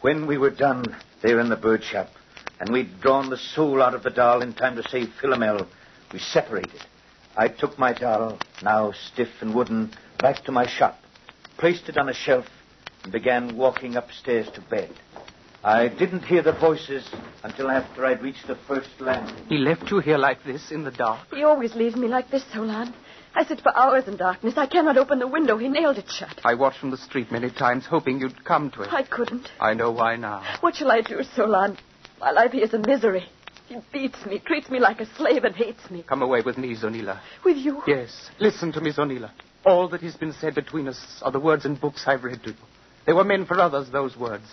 When 0.00 0.26
we 0.26 0.38
were 0.38 0.50
done 0.50 0.96
there 1.22 1.38
in 1.38 1.48
the 1.48 1.56
bird 1.56 1.84
shop, 1.84 2.08
and 2.58 2.72
we'd 2.72 3.00
drawn 3.00 3.28
the 3.28 3.36
soul 3.36 3.82
out 3.82 3.94
of 3.94 4.02
the 4.02 4.10
doll 4.10 4.42
in 4.42 4.54
time 4.54 4.76
to 4.76 4.88
save 4.88 5.08
Philomel, 5.20 5.66
we 6.12 6.18
separated. 6.18 6.80
I 7.36 7.48
took 7.48 7.78
my 7.78 7.92
doll, 7.92 8.38
now 8.62 8.92
stiff 8.92 9.28
and 9.40 9.54
wooden, 9.54 9.92
back 10.18 10.44
to 10.44 10.52
my 10.52 10.66
shop, 10.66 10.98
placed 11.58 11.88
it 11.88 11.96
on 11.96 12.08
a 12.08 12.14
shelf, 12.14 12.46
and 13.02 13.12
began 13.12 13.56
walking 13.56 13.96
upstairs 13.96 14.48
to 14.54 14.60
bed. 14.60 14.90
I 15.64 15.86
didn't 15.86 16.22
hear 16.24 16.42
the 16.42 16.52
voices 16.52 17.08
until 17.44 17.70
after 17.70 18.04
I'd 18.04 18.20
reached 18.20 18.48
the 18.48 18.56
first 18.66 18.88
landing. 18.98 19.46
He 19.48 19.58
left 19.58 19.90
you 19.92 20.00
here 20.00 20.18
like 20.18 20.42
this 20.44 20.72
in 20.72 20.82
the 20.82 20.90
dark. 20.90 21.28
He 21.32 21.44
always 21.44 21.76
leaves 21.76 21.94
me 21.94 22.08
like 22.08 22.30
this, 22.30 22.42
Solon. 22.52 22.92
I 23.34 23.44
sit 23.44 23.60
for 23.60 23.76
hours 23.76 24.08
in 24.08 24.16
darkness. 24.16 24.54
I 24.56 24.66
cannot 24.66 24.98
open 24.98 25.20
the 25.20 25.28
window. 25.28 25.56
He 25.58 25.68
nailed 25.68 25.98
it 25.98 26.10
shut. 26.10 26.40
I 26.44 26.54
watched 26.54 26.80
from 26.80 26.90
the 26.90 26.96
street 26.96 27.30
many 27.30 27.48
times, 27.48 27.86
hoping 27.86 28.18
you'd 28.18 28.44
come 28.44 28.72
to 28.72 28.82
it. 28.82 28.92
I 28.92 29.04
couldn't. 29.04 29.48
I 29.60 29.74
know 29.74 29.92
why 29.92 30.16
now. 30.16 30.42
What 30.60 30.74
shall 30.74 30.90
I 30.90 31.00
do, 31.00 31.22
Solon? 31.36 31.78
My 32.18 32.32
life 32.32 32.54
is 32.54 32.74
a 32.74 32.78
misery. 32.78 33.24
He 33.68 33.76
beats 33.92 34.26
me, 34.26 34.40
treats 34.40 34.68
me 34.68 34.80
like 34.80 35.00
a 35.00 35.06
slave, 35.16 35.44
and 35.44 35.54
hates 35.54 35.88
me. 35.90 36.02
Come 36.02 36.22
away 36.22 36.42
with 36.42 36.58
me, 36.58 36.74
Zonila. 36.74 37.20
With 37.44 37.56
you? 37.56 37.82
Yes. 37.86 38.30
Listen 38.40 38.72
to 38.72 38.80
me, 38.80 38.92
Zonila. 38.92 39.30
All 39.64 39.88
that 39.90 40.02
has 40.02 40.16
been 40.16 40.32
said 40.32 40.56
between 40.56 40.88
us 40.88 41.22
are 41.22 41.30
the 41.30 41.38
words 41.40 41.64
in 41.64 41.76
books 41.76 42.02
I've 42.06 42.24
read 42.24 42.42
to 42.42 42.50
you. 42.50 42.56
They 43.06 43.12
were 43.12 43.24
meant 43.24 43.46
for 43.46 43.58
others, 43.60 43.90
those 43.90 44.16
words. 44.16 44.44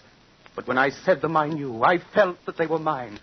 But 0.59 0.67
when 0.67 0.77
I 0.77 0.89
said 0.89 1.21
them, 1.21 1.37
I 1.37 1.47
knew. 1.47 1.83
I 1.83 1.99
felt 2.13 2.45
that 2.45 2.57
they 2.57 2.67
were 2.67 2.79
mine. 2.79 3.17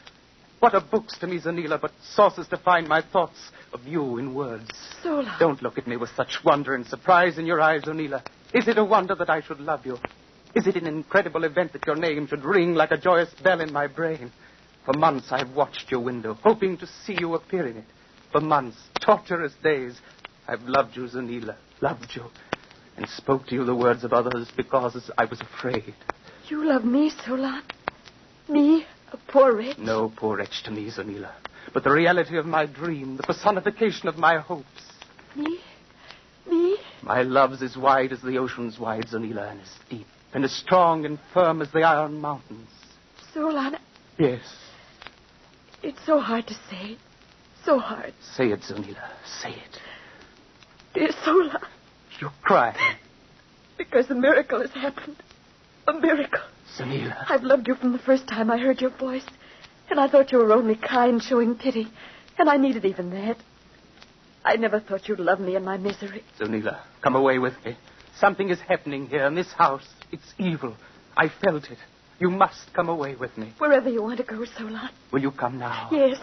What 0.60 0.72
are 0.72 0.80
books 0.80 1.18
to 1.18 1.26
me, 1.26 1.38
Zanila, 1.38 1.78
but 1.78 1.92
sources 2.02 2.48
to 2.48 2.56
find 2.56 2.88
my 2.88 3.02
thoughts 3.02 3.36
of 3.74 3.86
you 3.86 4.16
in 4.16 4.32
words? 4.32 4.70
Sola. 5.02 5.36
Don't 5.38 5.60
look 5.62 5.76
at 5.76 5.86
me 5.86 5.98
with 5.98 6.08
such 6.16 6.42
wonder 6.42 6.74
and 6.74 6.86
surprise 6.86 7.36
in 7.36 7.44
your 7.44 7.60
eyes, 7.60 7.82
Zonila. 7.82 8.26
Is 8.54 8.68
it 8.68 8.78
a 8.78 8.84
wonder 8.84 9.14
that 9.16 9.28
I 9.28 9.42
should 9.42 9.60
love 9.60 9.84
you? 9.84 9.98
Is 10.54 10.66
it 10.66 10.76
an 10.76 10.86
incredible 10.86 11.44
event 11.44 11.74
that 11.74 11.86
your 11.86 11.96
name 11.96 12.26
should 12.26 12.42
ring 12.42 12.72
like 12.72 12.90
a 12.90 12.96
joyous 12.96 13.34
bell 13.44 13.60
in 13.60 13.70
my 13.70 13.86
brain? 13.86 14.32
For 14.86 14.94
months 14.94 15.26
I've 15.30 15.54
watched 15.54 15.90
your 15.90 16.00
window, 16.00 16.38
hoping 16.42 16.78
to 16.78 16.86
see 16.86 17.18
you 17.20 17.34
appear 17.34 17.66
in 17.66 17.76
it. 17.76 17.84
For 18.32 18.40
months, 18.40 18.78
torturous 18.98 19.52
days, 19.62 20.00
I've 20.48 20.62
loved 20.62 20.96
you, 20.96 21.02
Zanila, 21.02 21.56
loved 21.82 22.12
you, 22.14 22.30
and 22.96 23.06
spoke 23.10 23.46
to 23.48 23.54
you 23.54 23.66
the 23.66 23.76
words 23.76 24.04
of 24.04 24.14
others 24.14 24.50
because 24.56 25.10
I 25.18 25.26
was 25.26 25.42
afraid. 25.42 25.92
You 26.48 26.64
love 26.64 26.84
me, 26.84 27.10
Solon? 27.24 27.62
Me, 28.48 28.86
a 29.12 29.16
poor 29.32 29.54
wretch? 29.56 29.78
No 29.78 30.12
poor 30.14 30.36
wretch 30.36 30.62
to 30.64 30.70
me, 30.70 30.90
Zanila, 30.90 31.32
but 31.74 31.82
the 31.82 31.90
reality 31.90 32.36
of 32.38 32.46
my 32.46 32.66
dream, 32.66 33.16
the 33.16 33.22
personification 33.24 34.08
of 34.08 34.16
my 34.16 34.38
hopes. 34.38 34.66
Me? 35.34 35.58
Me? 36.48 36.76
My 37.02 37.22
love's 37.22 37.62
as 37.62 37.76
wide 37.76 38.12
as 38.12 38.22
the 38.22 38.38
ocean's 38.38 38.78
wide, 38.78 39.06
Zanila, 39.06 39.50
and 39.50 39.60
as 39.60 39.68
deep 39.90 40.06
and 40.32 40.44
as 40.44 40.52
strong 40.52 41.04
and 41.06 41.18
firm 41.32 41.62
as 41.62 41.70
the 41.72 41.82
iron 41.82 42.20
mountains. 42.20 42.68
Solon, 43.32 43.76
Yes. 44.18 44.42
it's 45.82 46.04
so 46.06 46.20
hard 46.20 46.46
to 46.46 46.54
say. 46.70 46.96
So 47.64 47.78
hard. 47.80 48.12
Say 48.36 48.50
it, 48.50 48.60
Zanila. 48.60 49.10
Say 49.40 49.50
it. 49.50 49.80
Dear 50.94 51.10
Solon, 51.24 51.56
You're 52.20 52.32
crying. 52.42 52.76
because 53.78 54.06
the 54.08 54.14
miracle 54.14 54.60
has 54.60 54.70
happened. 54.72 55.16
A 55.88 55.92
miracle. 55.92 56.40
Zanila. 56.76 57.24
I've 57.28 57.42
loved 57.42 57.68
you 57.68 57.74
from 57.74 57.92
the 57.92 57.98
first 57.98 58.26
time 58.26 58.50
I 58.50 58.58
heard 58.58 58.80
your 58.80 58.90
voice. 58.90 59.24
And 59.88 60.00
I 60.00 60.08
thought 60.08 60.32
you 60.32 60.38
were 60.38 60.52
only 60.52 60.74
kind, 60.74 61.22
showing 61.22 61.54
pity. 61.54 61.86
And 62.38 62.50
I 62.50 62.56
needed 62.56 62.84
even 62.84 63.10
that. 63.10 63.36
I 64.44 64.56
never 64.56 64.80
thought 64.80 65.08
you'd 65.08 65.20
love 65.20 65.40
me 65.40 65.56
in 65.56 65.64
my 65.64 65.76
misery. 65.76 66.22
Zonila, 66.38 66.80
come 67.02 67.16
away 67.16 67.38
with 67.38 67.54
me. 67.64 67.76
Something 68.18 68.48
is 68.50 68.60
happening 68.60 69.06
here 69.06 69.26
in 69.26 69.34
this 69.34 69.52
house. 69.52 69.86
It's 70.10 70.34
evil. 70.38 70.74
I 71.16 71.28
felt 71.28 71.70
it. 71.70 71.78
You 72.18 72.30
must 72.30 72.72
come 72.72 72.88
away 72.88 73.14
with 73.14 73.36
me. 73.36 73.52
Wherever 73.58 73.88
you 73.88 74.02
want 74.02 74.18
to 74.18 74.24
go, 74.24 74.44
Solon. 74.56 74.88
Will 75.12 75.20
you 75.20 75.30
come 75.30 75.58
now? 75.58 75.88
Yes. 75.92 76.16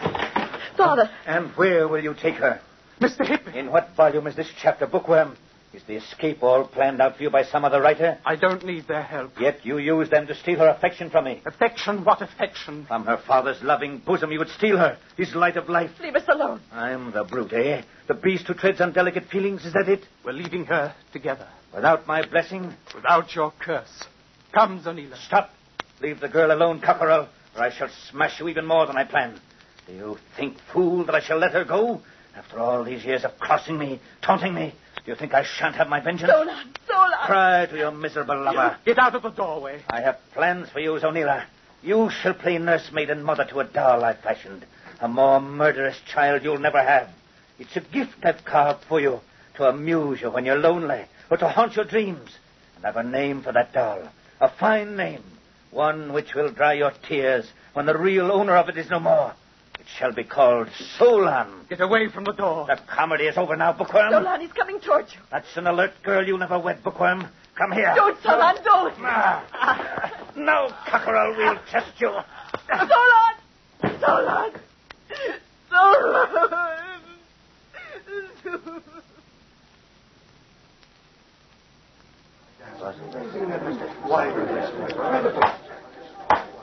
Father. 0.76 1.10
And 1.26 1.50
where 1.56 1.86
will 1.86 2.02
you 2.02 2.14
take 2.14 2.34
her? 2.36 2.60
Mr. 3.00 3.26
Hippy. 3.26 3.58
In 3.58 3.70
what 3.70 3.94
volume 3.96 4.26
is 4.26 4.36
this 4.36 4.50
chapter, 4.60 4.86
Bookworm? 4.86 5.36
Is 5.74 5.82
the 5.88 5.96
escape 5.96 6.40
all 6.40 6.68
planned 6.68 7.00
out 7.02 7.16
for 7.16 7.24
you 7.24 7.30
by 7.30 7.42
some 7.42 7.64
other 7.64 7.80
writer? 7.80 8.16
I 8.24 8.36
don't 8.36 8.64
need 8.64 8.86
their 8.86 9.02
help. 9.02 9.32
Yet 9.40 9.66
you 9.66 9.78
used 9.78 10.12
them 10.12 10.28
to 10.28 10.34
steal 10.36 10.60
her 10.60 10.68
affection 10.68 11.10
from 11.10 11.24
me. 11.24 11.42
Affection? 11.44 12.04
What 12.04 12.22
affection? 12.22 12.86
From 12.86 13.04
her 13.06 13.16
father's 13.26 13.60
loving 13.60 13.98
bosom, 13.98 14.30
you 14.30 14.38
would 14.38 14.50
steal 14.50 14.78
her, 14.78 14.96
his 15.16 15.34
light 15.34 15.56
of 15.56 15.68
life. 15.68 15.90
Leave 16.00 16.14
us 16.14 16.28
alone. 16.28 16.60
I'm 16.70 17.10
the 17.10 17.24
brute, 17.24 17.52
eh? 17.54 17.82
The 18.06 18.14
beast 18.14 18.46
who 18.46 18.54
treads 18.54 18.80
on 18.80 18.92
delicate 18.92 19.24
feelings, 19.24 19.64
is 19.64 19.72
that 19.72 19.88
it? 19.88 20.06
We're 20.24 20.32
leaving 20.32 20.64
her 20.66 20.94
together. 21.12 21.48
Without 21.74 22.06
my 22.06 22.24
blessing? 22.24 22.72
Without 22.94 23.34
your 23.34 23.52
curse. 23.58 24.04
Come, 24.52 24.80
Zonila. 24.80 25.16
Stop. 25.26 25.50
Leave 26.00 26.20
the 26.20 26.28
girl 26.28 26.52
alone, 26.52 26.82
Cockerel, 26.82 27.28
or 27.56 27.62
I 27.62 27.76
shall 27.76 27.90
smash 28.10 28.38
you 28.38 28.48
even 28.48 28.64
more 28.64 28.86
than 28.86 28.96
I 28.96 29.04
planned. 29.04 29.40
Do 29.88 29.92
you 29.92 30.18
think, 30.36 30.56
fool, 30.72 31.04
that 31.06 31.16
I 31.16 31.20
shall 31.20 31.38
let 31.38 31.52
her 31.52 31.64
go? 31.64 32.00
After 32.36 32.60
all 32.60 32.84
these 32.84 33.04
years 33.04 33.24
of 33.24 33.38
crossing 33.38 33.78
me, 33.78 34.00
taunting 34.22 34.54
me, 34.54 34.70
do 34.70 34.76
you 35.10 35.16
think 35.16 35.34
I 35.34 35.44
shan't 35.44 35.76
have 35.76 35.88
my 35.88 36.00
vengeance? 36.00 36.30
Solon, 36.30 36.74
Solon. 36.88 37.18
Cry 37.26 37.66
to 37.66 37.76
your 37.76 37.90
miserable 37.90 38.42
lover. 38.42 38.76
Get 38.84 38.98
out 38.98 39.14
of 39.14 39.22
the 39.22 39.30
doorway. 39.30 39.82
I 39.90 40.00
have 40.00 40.18
plans 40.32 40.70
for 40.70 40.80
you, 40.80 40.92
Zonila. 40.92 41.44
You 41.82 42.10
shall 42.10 42.34
play 42.34 42.56
nursemaid 42.58 43.10
and 43.10 43.24
mother 43.24 43.44
to 43.46 43.60
a 43.60 43.64
doll 43.64 44.04
I've 44.04 44.20
fashioned. 44.20 44.64
A 45.00 45.08
more 45.08 45.40
murderous 45.40 46.00
child 46.06 46.42
you'll 46.42 46.58
never 46.58 46.82
have. 46.82 47.10
It's 47.58 47.76
a 47.76 47.80
gift 47.80 48.24
I've 48.24 48.44
carved 48.44 48.84
for 48.84 49.00
you 49.00 49.20
to 49.56 49.68
amuse 49.68 50.20
you 50.22 50.30
when 50.30 50.46
you're 50.46 50.56
lonely 50.56 51.04
or 51.30 51.36
to 51.36 51.48
haunt 51.48 51.76
your 51.76 51.84
dreams. 51.84 52.30
And 52.76 52.86
I've 52.86 52.96
a 52.96 53.02
name 53.02 53.42
for 53.42 53.52
that 53.52 53.72
doll. 53.72 54.08
A 54.40 54.48
fine 54.48 54.96
name. 54.96 55.22
One 55.70 56.12
which 56.12 56.34
will 56.34 56.50
dry 56.50 56.74
your 56.74 56.92
tears 57.06 57.50
when 57.74 57.86
the 57.86 57.98
real 57.98 58.32
owner 58.32 58.56
of 58.56 58.68
it 58.68 58.78
is 58.78 58.88
no 58.88 59.00
more. 59.00 59.34
It 59.84 59.90
shall 59.98 60.12
be 60.12 60.24
called 60.24 60.68
Solon. 60.98 61.66
Get 61.68 61.82
away 61.82 62.08
from 62.08 62.24
the 62.24 62.32
door. 62.32 62.66
The 62.66 62.80
comedy 62.88 63.24
is 63.24 63.36
over 63.36 63.54
now, 63.54 63.74
Bookworm. 63.74 64.12
Solon, 64.12 64.40
he's 64.40 64.52
coming 64.52 64.80
towards 64.80 65.12
you. 65.12 65.20
That's 65.30 65.54
an 65.56 65.66
alert 65.66 65.92
girl 66.02 66.26
you 66.26 66.38
never 66.38 66.58
wed, 66.58 66.82
Bookworm. 66.82 67.28
Come 67.54 67.72
here. 67.72 67.92
Don't, 67.94 68.20
Solon, 68.22 68.56
don't. 68.64 68.94
Ah. 69.00 70.24
no, 70.36 70.70
Cockerel, 70.88 71.36
we'll 71.36 71.58
test 71.70 72.00
you. 72.00 72.16
Solon! 72.70 74.00
Solon! 74.00 74.52
Solon! 75.70 76.50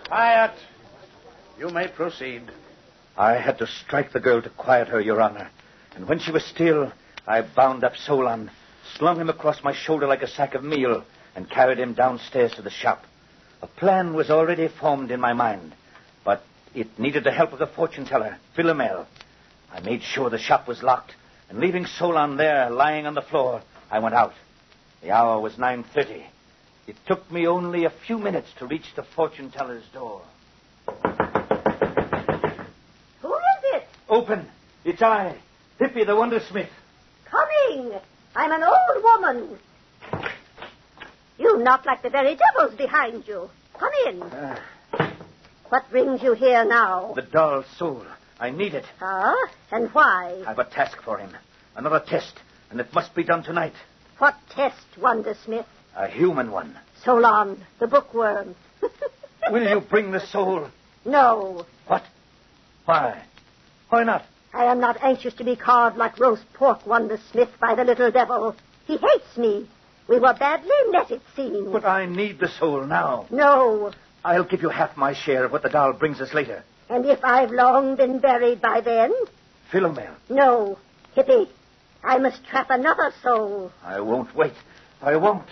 Quiet. 0.07 0.53
You 1.59 1.69
may 1.69 1.87
proceed. 1.87 2.41
I 3.17 3.33
had 3.33 3.57
to 3.59 3.67
strike 3.67 4.13
the 4.13 4.19
girl 4.19 4.41
to 4.41 4.49
quiet 4.49 4.87
her, 4.87 4.99
Your 4.99 5.21
Honor. 5.21 5.49
And 5.95 6.07
when 6.07 6.19
she 6.19 6.31
was 6.31 6.45
still, 6.45 6.91
I 7.27 7.41
bound 7.41 7.83
up 7.83 7.95
Solon, 7.97 8.49
slung 8.97 9.19
him 9.19 9.29
across 9.29 9.63
my 9.63 9.73
shoulder 9.73 10.07
like 10.07 10.21
a 10.21 10.27
sack 10.27 10.55
of 10.55 10.63
meal, 10.63 11.03
and 11.35 11.49
carried 11.49 11.79
him 11.79 11.93
downstairs 11.93 12.53
to 12.53 12.61
the 12.61 12.69
shop. 12.69 13.03
A 13.61 13.67
plan 13.67 14.13
was 14.13 14.29
already 14.29 14.67
formed 14.67 15.11
in 15.11 15.19
my 15.19 15.33
mind, 15.33 15.75
but 16.23 16.43
it 16.73 16.97
needed 16.97 17.23
the 17.23 17.31
help 17.31 17.53
of 17.53 17.59
the 17.59 17.67
fortune 17.67 18.05
teller, 18.05 18.37
Philomel. 18.55 19.05
I 19.71 19.79
made 19.81 20.01
sure 20.01 20.29
the 20.29 20.39
shop 20.39 20.67
was 20.67 20.81
locked, 20.81 21.13
and 21.49 21.59
leaving 21.59 21.85
Solon 21.85 22.37
there 22.37 22.69
lying 22.69 23.05
on 23.05 23.13
the 23.13 23.21
floor, 23.21 23.61
I 23.89 23.99
went 23.99 24.15
out. 24.15 24.33
The 25.01 25.11
hour 25.11 25.39
was 25.39 25.53
9.30. 25.53 26.25
It 26.87 26.95
took 27.07 27.31
me 27.31 27.47
only 27.47 27.85
a 27.85 27.89
few 27.89 28.17
minutes 28.17 28.49
to 28.59 28.65
reach 28.65 28.95
the 28.95 29.03
fortune 29.03 29.51
teller's 29.51 29.85
door. 29.93 30.21
Who 33.21 33.33
is 33.33 33.63
it? 33.73 33.87
Open. 34.11 34.45
It's 34.83 35.01
I, 35.01 35.35
Hippy 35.79 36.03
the 36.03 36.11
Wondersmith. 36.11 36.67
Coming. 37.29 37.93
I'm 38.35 38.51
an 38.51 38.61
old 38.61 39.03
woman. 39.03 39.57
You 41.39 41.57
knock 41.59 41.85
like 41.85 42.03
the 42.03 42.09
very 42.09 42.35
devils 42.35 42.77
behind 42.77 43.25
you. 43.27 43.49
Come 43.79 43.89
in. 44.07 44.21
Ah, 44.21 44.61
What 45.69 45.89
brings 45.89 46.21
you 46.21 46.33
here 46.33 46.65
now? 46.65 47.13
the 47.15 47.21
doll's 47.21 47.65
soul. 47.77 48.03
I 48.39 48.49
need 48.51 48.73
it. 48.73 48.83
Ah, 49.01 49.33
and 49.71 49.89
why? 49.93 50.43
I've 50.45 50.59
a 50.59 50.65
task 50.65 51.01
for 51.03 51.17
him. 51.17 51.31
Another 51.77 52.03
test, 52.05 52.33
and 52.69 52.79
it 52.81 52.93
must 52.93 53.15
be 53.15 53.23
done 53.23 53.43
tonight. 53.43 53.73
What 54.17 54.35
test, 54.49 54.85
Wondersmith? 54.99 55.65
A 55.95 56.07
human 56.09 56.51
one. 56.51 56.77
Solon, 57.05 57.63
the 57.79 57.87
bookworm. 57.87 58.55
Will 59.51 59.67
you 59.69 59.79
bring 59.79 60.11
the 60.11 60.19
soul? 60.27 60.67
No, 61.05 61.65
What? 61.87 62.03
Why? 62.85 63.21
Why 63.91 64.05
not? 64.05 64.25
I 64.53 64.65
am 64.71 64.79
not 64.79 65.03
anxious 65.03 65.33
to 65.33 65.43
be 65.43 65.57
carved 65.57 65.97
like 65.97 66.17
roast 66.17 66.45
pork, 66.53 66.87
won 66.87 67.09
the 67.09 67.15
Wondersmith, 67.17 67.59
by 67.59 67.75
the 67.75 67.83
little 67.83 68.09
devil. 68.09 68.55
He 68.85 68.95
hates 68.95 69.35
me. 69.37 69.67
We 70.07 70.17
were 70.17 70.33
badly 70.33 70.71
met, 70.91 71.11
it 71.11 71.21
seems. 71.35 71.69
But 71.73 71.83
I 71.83 72.05
need 72.05 72.39
the 72.39 72.47
soul 72.47 72.85
now. 72.85 73.25
No, 73.29 73.91
I'll 74.23 74.45
give 74.45 74.61
you 74.61 74.69
half 74.69 74.95
my 74.95 75.13
share 75.13 75.43
of 75.43 75.51
what 75.51 75.61
the 75.61 75.69
doll 75.69 75.91
brings 75.91 76.21
us 76.21 76.33
later. 76.33 76.63
and 76.89 77.05
if 77.05 77.19
I've 77.23 77.51
long 77.51 77.97
been 77.97 78.19
buried 78.19 78.61
by 78.61 78.79
then? 78.79 79.13
Philomel, 79.69 80.15
No, 80.29 80.77
Hippy, 81.13 81.49
I 82.01 82.17
must 82.17 82.45
trap 82.45 82.69
another 82.69 83.11
soul. 83.21 83.73
I 83.83 83.99
won't 83.99 84.33
wait. 84.33 84.53
I 85.01 85.17
won't. 85.17 85.47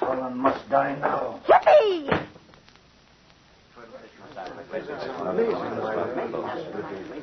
Solon 0.00 0.36
must 0.36 0.68
die 0.68 0.96
now. 0.96 1.38
Hippy! 1.46 2.10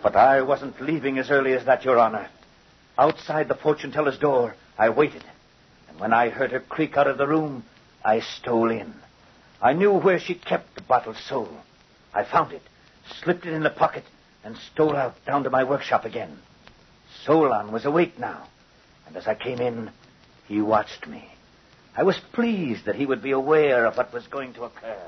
But 0.03 0.15
I 0.15 0.41
wasn't 0.41 0.81
leaving 0.81 1.17
as 1.17 1.31
early 1.31 1.53
as 1.53 1.65
that, 1.65 1.85
Your 1.85 1.99
Honor. 1.99 2.29
Outside 2.97 3.47
the 3.47 3.55
fortune 3.55 3.91
teller's 3.91 4.17
door, 4.17 4.55
I 4.77 4.89
waited. 4.89 5.23
And 5.89 5.99
when 5.99 6.13
I 6.13 6.29
heard 6.29 6.51
her 6.51 6.59
creak 6.59 6.97
out 6.97 7.07
of 7.07 7.17
the 7.17 7.27
room, 7.27 7.63
I 8.03 8.19
stole 8.19 8.71
in. 8.71 8.93
I 9.61 9.73
knew 9.73 9.91
where 9.91 10.19
she 10.19 10.35
kept 10.35 10.75
the 10.75 10.81
bottled 10.81 11.17
soul. 11.17 11.49
I 12.13 12.23
found 12.23 12.53
it, 12.53 12.61
slipped 13.23 13.45
it 13.45 13.53
in 13.53 13.63
the 13.63 13.69
pocket, 13.69 14.03
and 14.43 14.57
stole 14.57 14.95
out 14.95 15.15
down 15.25 15.43
to 15.43 15.49
my 15.49 15.63
workshop 15.63 16.05
again. 16.05 16.37
Solon 17.23 17.71
was 17.71 17.85
awake 17.85 18.19
now, 18.19 18.47
and 19.05 19.15
as 19.17 19.27
I 19.27 19.35
came 19.35 19.59
in, 19.59 19.91
he 20.47 20.61
watched 20.61 21.07
me. 21.07 21.29
I 21.95 22.03
was 22.03 22.19
pleased 22.33 22.85
that 22.85 22.95
he 22.95 23.05
would 23.05 23.21
be 23.21 23.31
aware 23.31 23.85
of 23.85 23.97
what 23.97 24.13
was 24.13 24.27
going 24.27 24.53
to 24.53 24.63
occur. 24.63 25.01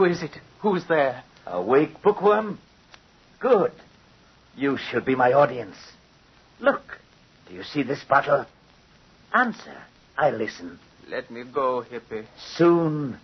Who 0.00 0.06
is 0.06 0.22
it? 0.22 0.30
Who's 0.60 0.86
there? 0.88 1.22
Awake, 1.46 2.00
bookworm? 2.02 2.58
Good. 3.38 3.72
You 4.56 4.78
shall 4.78 5.02
be 5.02 5.14
my 5.14 5.34
audience. 5.34 5.76
Look, 6.58 6.98
do 7.46 7.54
you 7.54 7.62
see 7.62 7.82
this 7.82 8.02
bottle? 8.04 8.46
Answer. 9.34 9.76
I 10.16 10.30
listen. 10.30 10.78
Let 11.10 11.30
me 11.30 11.42
go, 11.44 11.82
Hippy. 11.82 12.26
Soon, 12.56 13.18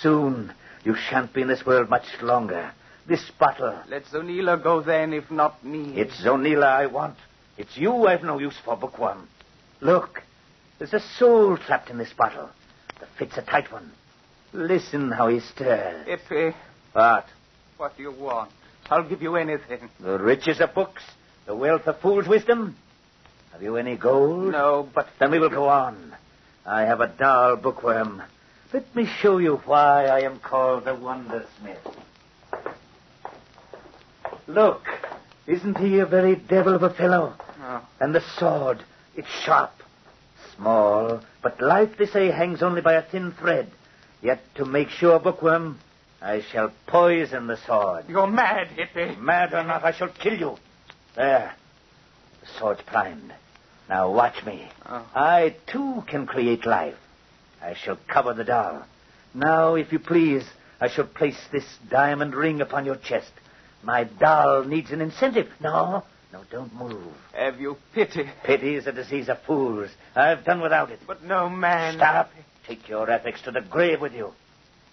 soon, 0.00 0.52
you 0.82 0.96
shan't 0.96 1.32
be 1.32 1.42
in 1.42 1.46
this 1.48 1.64
world 1.64 1.88
much 1.90 2.06
longer. 2.20 2.72
This 3.06 3.30
bottle, 3.38 3.78
Let 3.88 4.06
Zonila 4.06 4.60
go 4.60 4.80
then, 4.80 5.12
if 5.12 5.30
not 5.30 5.64
me. 5.64 5.92
it's 5.96 6.24
Zonila 6.24 6.64
I 6.66 6.86
want. 6.86 7.18
It's 7.56 7.76
you 7.76 8.08
I've 8.08 8.24
no 8.24 8.40
use 8.40 8.56
for, 8.64 8.76
bookworm. 8.76 9.28
Look, 9.80 10.24
there's 10.80 10.92
a 10.92 10.98
soul 11.18 11.56
trapped 11.56 11.88
in 11.88 11.98
this 11.98 12.12
bottle. 12.18 12.50
The 12.98 13.06
fit's 13.16 13.38
a 13.38 13.42
tight 13.42 13.70
one. 13.70 13.92
Listen 14.56 15.10
how 15.12 15.28
he 15.28 15.40
stirs. 15.40 16.06
Hippy, 16.06 16.56
What? 16.94 17.26
what 17.76 17.94
do 17.94 18.02
you 18.02 18.10
want? 18.10 18.50
I'll 18.88 19.06
give 19.06 19.20
you 19.20 19.36
anything. 19.36 19.90
The 20.00 20.18
riches 20.18 20.60
of 20.62 20.72
books? 20.72 21.02
The 21.44 21.54
wealth 21.54 21.86
of 21.86 22.00
fool's 22.00 22.26
wisdom? 22.26 22.74
Have 23.52 23.62
you 23.62 23.76
any 23.76 23.96
gold? 23.96 24.52
No, 24.52 24.88
but 24.94 25.08
Then 25.20 25.30
we 25.30 25.38
will 25.38 25.50
go 25.50 25.68
on. 25.68 26.16
I 26.64 26.82
have 26.82 27.02
a 27.02 27.06
dull 27.08 27.56
bookworm. 27.56 28.22
Let 28.72 28.96
me 28.96 29.06
show 29.20 29.36
you 29.36 29.56
why 29.66 30.06
I 30.06 30.20
am 30.20 30.38
called 30.40 30.86
the 30.86 30.92
Wondersmith. 30.94 31.94
Look, 34.46 34.84
isn't 35.46 35.76
he 35.76 35.98
a 35.98 36.06
very 36.06 36.34
devil 36.34 36.74
of 36.74 36.82
a 36.82 36.90
fellow? 36.94 37.34
Oh. 37.60 37.86
And 38.00 38.14
the 38.14 38.22
sword, 38.38 38.82
it's 39.14 39.28
sharp. 39.44 39.72
Small, 40.56 41.20
but 41.42 41.60
life, 41.60 41.90
they 41.98 42.06
say, 42.06 42.30
hangs 42.30 42.62
only 42.62 42.80
by 42.80 42.94
a 42.94 43.02
thin 43.02 43.32
thread. 43.32 43.70
Yet 44.22 44.40
to 44.56 44.64
make 44.64 44.88
sure, 44.88 45.18
bookworm, 45.18 45.78
I 46.20 46.42
shall 46.52 46.72
poison 46.86 47.46
the 47.46 47.58
sword. 47.66 48.06
you're 48.08 48.26
mad, 48.26 48.68
Hippy. 48.68 49.14
Mad 49.16 49.52
or 49.52 49.62
not, 49.62 49.84
I 49.84 49.92
shall 49.92 50.08
kill 50.08 50.38
you. 50.38 50.56
There. 51.14 51.54
The 52.40 52.46
sword's 52.58 52.82
primed. 52.82 53.32
Now 53.88 54.10
watch 54.10 54.44
me. 54.44 54.68
Oh. 54.86 55.06
I, 55.14 55.56
too, 55.66 56.02
can 56.08 56.26
create 56.26 56.66
life. 56.66 56.96
I 57.62 57.74
shall 57.74 57.98
cover 58.08 58.34
the 58.34 58.44
doll. 58.44 58.84
Now, 59.34 59.74
if 59.74 59.92
you 59.92 59.98
please, 59.98 60.44
I 60.80 60.88
shall 60.88 61.06
place 61.06 61.38
this 61.52 61.64
diamond 61.90 62.34
ring 62.34 62.60
upon 62.60 62.84
your 62.86 62.96
chest. 62.96 63.30
My 63.82 64.04
doll 64.04 64.64
needs 64.64 64.90
an 64.90 65.00
incentive. 65.00 65.48
No, 65.60 66.04
no, 66.32 66.42
don't 66.50 66.74
move. 66.74 67.12
Have 67.32 67.60
you 67.60 67.76
pity? 67.94 68.28
Pity 68.44 68.74
is 68.74 68.86
a 68.86 68.92
disease 68.92 69.28
of 69.28 69.40
fools. 69.42 69.90
I've 70.14 70.44
done 70.44 70.60
without 70.60 70.90
it. 70.90 71.00
But 71.06 71.22
no 71.22 71.48
man. 71.48 71.94
Stop. 71.96 72.30
Take 72.66 72.88
your 72.88 73.08
ethics 73.08 73.42
to 73.42 73.52
the 73.52 73.60
grave 73.60 74.00
with 74.00 74.12
you. 74.12 74.32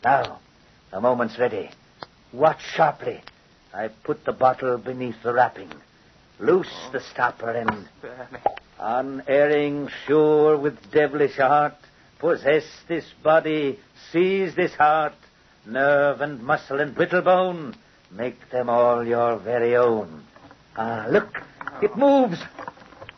Now, 0.04 0.40
the 0.92 1.02
moment's 1.02 1.40
ready. 1.40 1.72
Watch 2.32 2.62
sharply. 2.76 3.22
I 3.74 3.88
put 3.88 4.26
the 4.26 4.32
bottle 4.32 4.78
beneath 4.78 5.16
the 5.24 5.34
wrapping. 5.34 5.72
Loose 6.40 6.74
the 6.92 7.00
stopper 7.00 7.50
and, 7.50 7.88
unerring, 8.80 9.90
sure 10.06 10.58
with 10.58 10.92
devilish 10.92 11.40
art, 11.40 11.76
possess 12.20 12.64
this 12.88 13.06
body, 13.24 13.80
seize 14.12 14.56
this 14.56 14.74
heart, 14.74 15.14
nerve 15.66 16.22
and 16.22 16.44
muscle 16.44 16.80
and 16.80 16.94
brittle 16.94 17.22
bone, 17.22 17.76
make 18.12 18.50
them 18.52 18.70
all 18.70 19.06
your 19.06 19.38
very 19.40 19.76
own. 19.76 20.24
Ah, 20.76 21.08
look, 21.10 21.42
it 21.82 21.96
moves. 21.98 22.40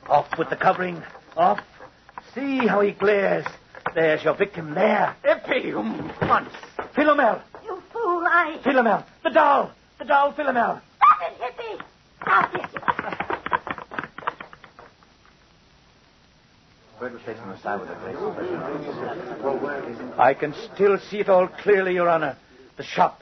Off 0.08 0.38
with 0.38 0.50
the 0.50 0.56
covering. 0.56 1.02
Off. 1.36 1.60
See 2.34 2.68
how 2.68 2.82
he 2.82 2.92
glares. 2.92 3.46
There's 3.96 4.24
your 4.26 4.36
victim 4.36 4.76
there. 4.76 5.16
Epium 5.24 6.14
once. 6.28 6.50
Philomel. 6.98 7.42
You 7.64 7.82
fool, 7.94 8.26
I... 8.28 8.60
Philomel. 8.62 9.06
The 9.24 9.30
doll. 9.30 9.72
The 10.00 10.04
doll, 10.04 10.34
Philomel. 10.34 10.82
Stop 10.98 11.22
it, 11.22 11.40
Hippie! 11.40 11.82
Stop 12.22 12.56
it! 12.56 12.66
I 20.18 20.34
can 20.34 20.54
still 20.74 21.00
see 21.00 21.20
it 21.20 21.30
all 21.30 21.48
clearly, 21.48 21.94
Your 21.94 22.10
Honor. 22.10 22.36
The 22.76 22.84
shop, 22.84 23.22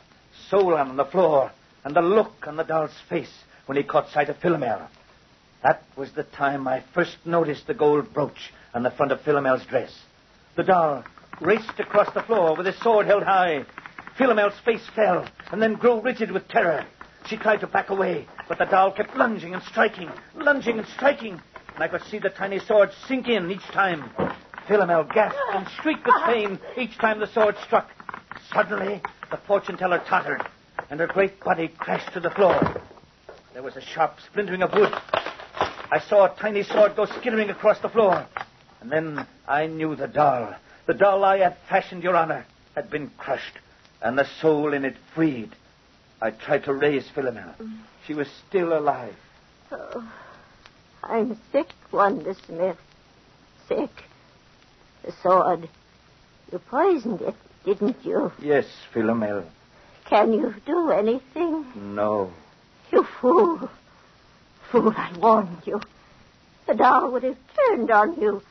Solon 0.49 0.89
on 0.89 0.97
the 0.97 1.05
floor, 1.05 1.51
and 1.83 1.95
the 1.95 2.01
look 2.01 2.47
on 2.47 2.55
the 2.55 2.63
doll's 2.63 2.99
face 3.09 3.43
when 3.67 3.77
he 3.77 3.83
caught 3.83 4.09
sight 4.09 4.29
of 4.29 4.39
Philomel. 4.39 4.87
That 5.61 5.83
was 5.95 6.11
the 6.13 6.23
time 6.23 6.67
I 6.67 6.83
first 6.95 7.17
noticed 7.25 7.67
the 7.67 7.75
gold 7.75 8.11
brooch 8.11 8.51
on 8.73 8.81
the 8.81 8.89
front 8.91 9.11
of 9.11 9.19
Philomel's 9.19 9.65
dress. 9.67 9.93
The 10.55 10.63
doll 10.63 11.03
raced 11.41 11.79
across 11.79 12.13
the 12.13 12.21
floor 12.21 12.55
with 12.55 12.67
his 12.67 12.79
sword 12.79 13.07
held 13.07 13.23
high. 13.23 13.65
Philomel's 14.17 14.59
face 14.63 14.87
fell 14.95 15.25
and 15.51 15.59
then 15.59 15.73
grew 15.73 15.99
rigid 15.99 16.31
with 16.31 16.47
terror. 16.47 16.85
She 17.25 17.37
tried 17.37 17.61
to 17.61 17.67
back 17.67 17.89
away, 17.89 18.27
but 18.47 18.59
the 18.59 18.65
doll 18.65 18.91
kept 18.91 19.17
lunging 19.17 19.55
and 19.55 19.63
striking, 19.63 20.11
lunging 20.35 20.77
and 20.77 20.87
striking, 20.89 21.41
and 21.73 21.83
I 21.83 21.87
could 21.87 22.03
see 22.03 22.19
the 22.19 22.29
tiny 22.29 22.59
sword 22.59 22.91
sink 23.07 23.27
in 23.27 23.49
each 23.49 23.65
time. 23.71 24.11
Philomel 24.67 25.11
gasped 25.11 25.39
and 25.53 25.67
shrieked 25.81 26.05
with 26.05 26.23
pain 26.25 26.59
each 26.77 26.97
time 26.99 27.19
the 27.19 27.33
sword 27.33 27.55
struck. 27.65 27.89
Suddenly, 28.53 29.01
the 29.31 29.37
fortune 29.47 29.77
teller 29.77 30.03
tottered, 30.07 30.45
and 30.91 30.99
her 30.99 31.07
great 31.07 31.39
body 31.43 31.67
crashed 31.67 32.13
to 32.13 32.19
the 32.19 32.29
floor. 32.29 32.59
There 33.53 33.63
was 33.63 33.75
a 33.75 33.81
sharp 33.81 34.17
splintering 34.27 34.61
of 34.61 34.71
wood. 34.73 34.93
I 35.91 35.99
saw 36.07 36.25
a 36.25 36.35
tiny 36.37 36.63
sword 36.63 36.95
go 36.95 37.05
skittering 37.05 37.49
across 37.49 37.79
the 37.79 37.89
floor. 37.89 38.27
And 38.83 38.91
then 38.91 39.27
I 39.47 39.67
knew 39.67 39.95
the 39.95 40.09
doll. 40.09 40.53
The 40.87 40.93
doll 40.93 41.23
I 41.23 41.37
had 41.37 41.55
fashioned, 41.69 42.03
Your 42.03 42.17
Honor, 42.17 42.45
had 42.75 42.89
been 42.89 43.09
crushed, 43.17 43.57
and 44.01 44.17
the 44.17 44.27
soul 44.41 44.73
in 44.73 44.83
it 44.83 44.97
freed. 45.15 45.51
I 46.21 46.31
tried 46.31 46.65
to 46.65 46.73
raise 46.73 47.07
Philomel. 47.15 47.55
She 48.05 48.13
was 48.13 48.27
still 48.45 48.77
alive. 48.77 49.15
Oh, 49.71 50.11
I'm 51.01 51.39
sick, 51.53 51.69
Wonder 51.93 52.33
Smith. 52.45 52.77
Sick. 53.69 53.89
The 55.05 55.13
sword. 55.23 55.69
You 56.51 56.59
poisoned 56.59 57.21
it, 57.21 57.35
didn't 57.63 58.03
you? 58.03 58.33
Yes, 58.41 58.65
Philomel. 58.93 59.45
Can 60.09 60.33
you 60.33 60.53
do 60.65 60.91
anything? 60.91 61.65
No. 61.95 62.33
You 62.91 63.07
fool. 63.21 63.69
Fool, 64.71 64.93
I 64.95 65.17
warned 65.17 65.61
you. 65.65 65.81
The 66.67 66.73
doll 66.73 67.11
would 67.11 67.23
have 67.23 67.37
turned 67.55 67.89
on 67.89 68.19
you. 68.19 68.41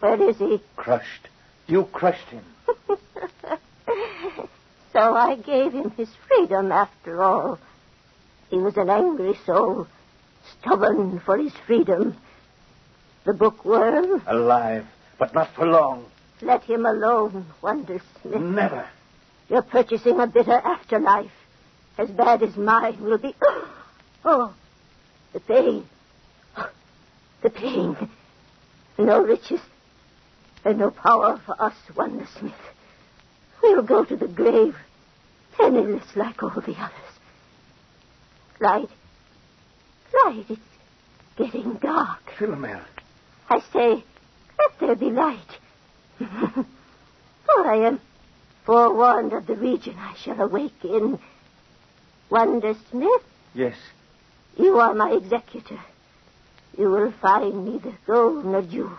Where 0.00 0.20
is 0.28 0.38
he? 0.38 0.60
Crushed. 0.76 1.28
You 1.66 1.84
crushed 1.92 2.28
him. 2.28 2.44
so 4.92 5.14
I 5.14 5.36
gave 5.36 5.72
him 5.72 5.90
his 5.90 6.08
freedom 6.26 6.72
after 6.72 7.22
all. 7.22 7.58
He 8.48 8.56
was 8.56 8.76
an 8.76 8.90
angry 8.90 9.38
soul, 9.46 9.86
stubborn 10.58 11.20
for 11.20 11.36
his 11.38 11.52
freedom. 11.66 12.16
The 13.24 13.34
bookworm, 13.34 14.22
Alive, 14.26 14.86
but 15.18 15.34
not 15.34 15.54
for 15.54 15.66
long. 15.66 16.06
let 16.40 16.64
him 16.64 16.86
alone, 16.86 17.46
Wonder 17.62 18.00
Smith. 18.22 18.40
Never. 18.40 18.86
You're 19.48 19.62
purchasing 19.62 20.18
a 20.18 20.26
bitter 20.26 20.58
afterlife, 20.58 21.30
as 21.98 22.08
bad 22.10 22.42
as 22.42 22.56
mine 22.56 23.00
will 23.00 23.18
be. 23.18 23.34
Oh, 24.22 24.52
the 25.32 25.40
pain. 25.40 25.86
The 27.42 27.48
pain. 27.48 27.96
No 28.98 29.22
riches 29.22 29.60
and 30.64 30.78
no 30.78 30.90
power 30.90 31.40
for 31.44 31.60
us, 31.60 31.74
Wonder 31.96 32.26
Smith. 32.38 32.52
We'll 33.62 33.82
go 33.82 34.04
to 34.04 34.16
the 34.16 34.28
grave, 34.28 34.76
penniless 35.56 36.16
like 36.16 36.42
all 36.42 36.50
the 36.50 36.76
others. 36.78 36.92
Light. 38.60 38.88
Light, 40.24 40.46
it's 40.48 40.60
getting 41.36 41.74
dark. 41.74 42.20
Philomel. 42.38 42.82
I 43.48 43.60
say, 43.72 44.04
let 44.58 44.78
there 44.80 44.96
be 44.96 45.10
light. 45.10 45.38
For 46.18 47.66
I 47.66 47.86
am 47.86 48.00
forewarned 48.66 49.32
of 49.32 49.46
the 49.46 49.54
region 49.56 49.96
I 49.98 50.14
shall 50.22 50.40
awake 50.40 50.84
in. 50.84 51.18
Wonder 52.28 52.74
Smith, 52.90 53.22
Yes. 53.54 53.76
you 54.56 54.78
are 54.78 54.94
my 54.94 55.12
executor. 55.12 55.80
You 56.78 56.90
will 56.90 57.12
find 57.20 57.64
neither 57.64 57.96
gold 58.06 58.44
nor 58.44 58.62
jewels, 58.62 58.98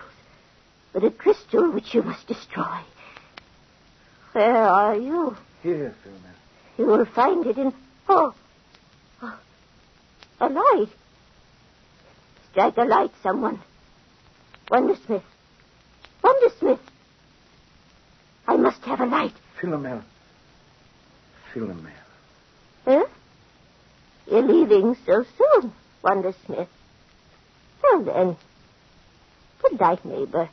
but 0.93 1.03
a 1.03 1.11
crystal 1.11 1.71
which 1.71 1.93
you 1.93 2.03
must 2.03 2.27
destroy. 2.27 2.77
Where 4.33 4.55
are 4.55 4.95
you? 4.95 5.35
Here, 5.63 5.95
Philomel. 6.03 6.31
You 6.77 6.85
will 6.85 7.05
find 7.05 7.45
it 7.45 7.57
in. 7.57 7.73
Oh, 8.07 8.33
oh. 9.21 9.39
a 10.39 10.49
light. 10.49 10.89
Strike 12.51 12.77
a 12.77 12.83
light, 12.83 13.11
someone. 13.21 13.59
Wondersmith. 14.69 15.23
Wondersmith. 16.23 16.79
I 18.47 18.57
must 18.57 18.81
have 18.83 18.99
a 19.01 19.05
light. 19.05 19.33
Philomel. 19.59 20.01
Philomel. 21.53 21.91
Huh? 22.85 23.05
You're 24.29 24.41
leaving 24.41 24.95
so 25.05 25.25
soon, 25.37 25.73
Wondersmith. 26.03 26.67
Well 27.83 28.03
then. 28.03 28.37
Good 29.61 29.79
night, 29.79 30.03
neighbor. 30.05 30.49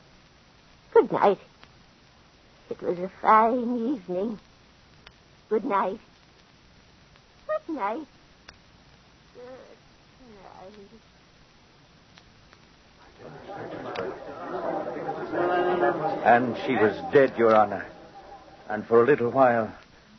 Good 0.92 1.12
night. 1.12 1.38
It 2.70 2.82
was 2.82 2.98
a 2.98 3.10
fine 3.20 3.94
evening. 3.94 4.38
Good 5.48 5.64
night. 5.64 6.00
Good 7.46 7.74
night. 7.74 8.06
And 16.24 16.56
she 16.66 16.74
was 16.76 16.96
dead, 17.12 17.34
Your 17.38 17.54
Honor. 17.54 17.86
And 18.68 18.86
for 18.86 19.02
a 19.02 19.06
little 19.06 19.30
while, 19.30 19.72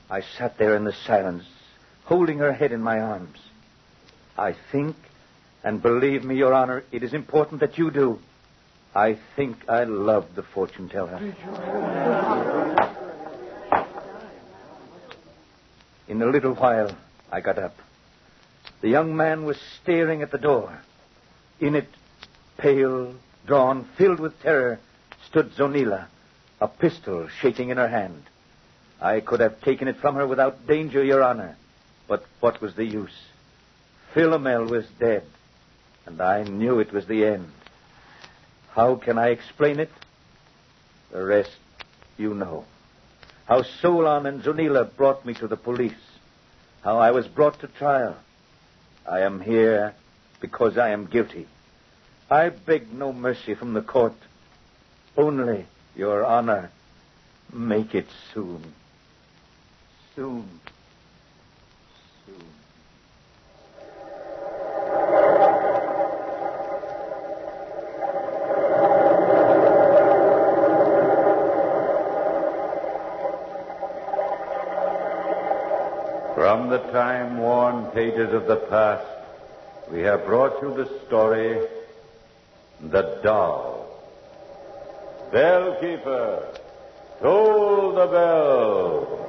I 0.10 0.21
sat 0.21 0.58
there 0.58 0.75
in 0.75 0.84
the 0.84 0.93
silence, 1.05 1.45
holding 2.05 2.39
her 2.39 2.51
head 2.51 2.71
in 2.71 2.82
my 2.82 2.99
arms. 2.99 3.38
I 4.38 4.55
think, 4.71 4.95
and 5.63 5.82
believe 5.82 6.23
me, 6.23 6.36
Your 6.36 6.53
Honor, 6.53 6.84
it 6.91 7.03
is 7.03 7.13
important 7.13 7.60
that 7.60 7.77
you 7.77 7.91
do. 7.91 8.19
I 8.95 9.17
think 9.36 9.69
I 9.69 9.84
love 9.84 10.36
the 10.36 10.41
fortune 10.41 10.89
teller. 10.89 11.17
In 16.08 16.21
a 16.21 16.25
little 16.25 16.56
while, 16.56 16.95
I 17.32 17.41
got 17.41 17.60
up. 17.60 17.75
The 18.82 18.89
young 18.89 19.15
man 19.15 19.45
was 19.45 19.58
staring 19.82 20.23
at 20.23 20.32
the 20.32 20.39
door. 20.39 20.82
In 21.60 21.75
it, 21.75 21.88
pale, 22.58 23.13
drawn, 23.45 23.88
filled 23.95 24.19
with 24.19 24.41
terror, 24.41 24.80
stood 25.28 25.52
Zonila, 25.52 26.08
a 26.60 26.67
pistol 26.67 27.28
shaking 27.41 27.69
in 27.69 27.78
her 27.78 27.88
hand. 27.88 28.23
I 28.99 29.19
could 29.19 29.39
have 29.39 29.62
taken 29.62 29.88
it 29.88 29.97
from 29.97 30.15
her 30.15 30.25
without 30.25 30.65
danger, 30.65 31.04
Your 31.04 31.21
Honor. 31.21 31.56
But 32.08 32.25
what 32.39 32.60
was 32.60 32.73
the 32.73 32.86
use? 32.86 33.15
Philomel 34.15 34.67
was 34.67 34.88
dead, 34.99 35.23
and 36.08 36.19
I 36.19 36.43
knew 36.43 36.80
it 36.80 36.91
was 36.91 37.06
the 37.06 37.25
end. 37.25 37.52
How 38.71 38.95
can 38.95 39.17
I 39.17 39.29
explain 39.29 39.79
it? 39.79 39.89
The 41.12 41.23
rest 41.23 41.55
you 42.17 42.34
know. 42.34 42.65
How 43.45 43.63
Solon 43.63 44.25
and 44.25 44.43
Zonila 44.43 44.95
brought 44.95 45.25
me 45.25 45.34
to 45.36 45.47
the 45.47 45.58
police. 45.58 45.93
How 46.84 46.99
I 46.99 47.12
was 47.12 47.27
brought 47.27 47.60
to 47.62 47.67
trial. 47.67 48.15
I 49.10 49.21
am 49.21 49.41
here 49.41 49.95
because 50.39 50.77
I 50.77 50.89
am 50.89 51.08
guilty. 51.08 51.47
I 52.29 52.49
beg 52.49 52.93
no 52.93 53.12
mercy 53.12 53.55
from 53.55 53.73
the 53.73 53.82
court. 53.82 54.13
Only, 55.17 55.65
Your 55.95 56.23
Honor, 56.23 56.69
make 57.51 57.95
it 57.95 58.08
soon. 58.34 58.73
Soon. 60.15 60.47
Soon. 62.25 62.43
From 76.59 76.69
the 76.69 76.91
time-worn 76.91 77.85
pages 77.91 78.33
of 78.33 78.45
the 78.45 78.57
past, 78.57 79.07
we 79.89 80.01
have 80.01 80.25
brought 80.25 80.61
you 80.61 80.75
the 80.75 80.89
story, 81.07 81.65
The 82.81 83.21
Doll. 83.23 83.87
Bellkeeper, 85.31 86.59
toll 87.21 87.93
the 87.93 88.07
bell. 88.07 89.28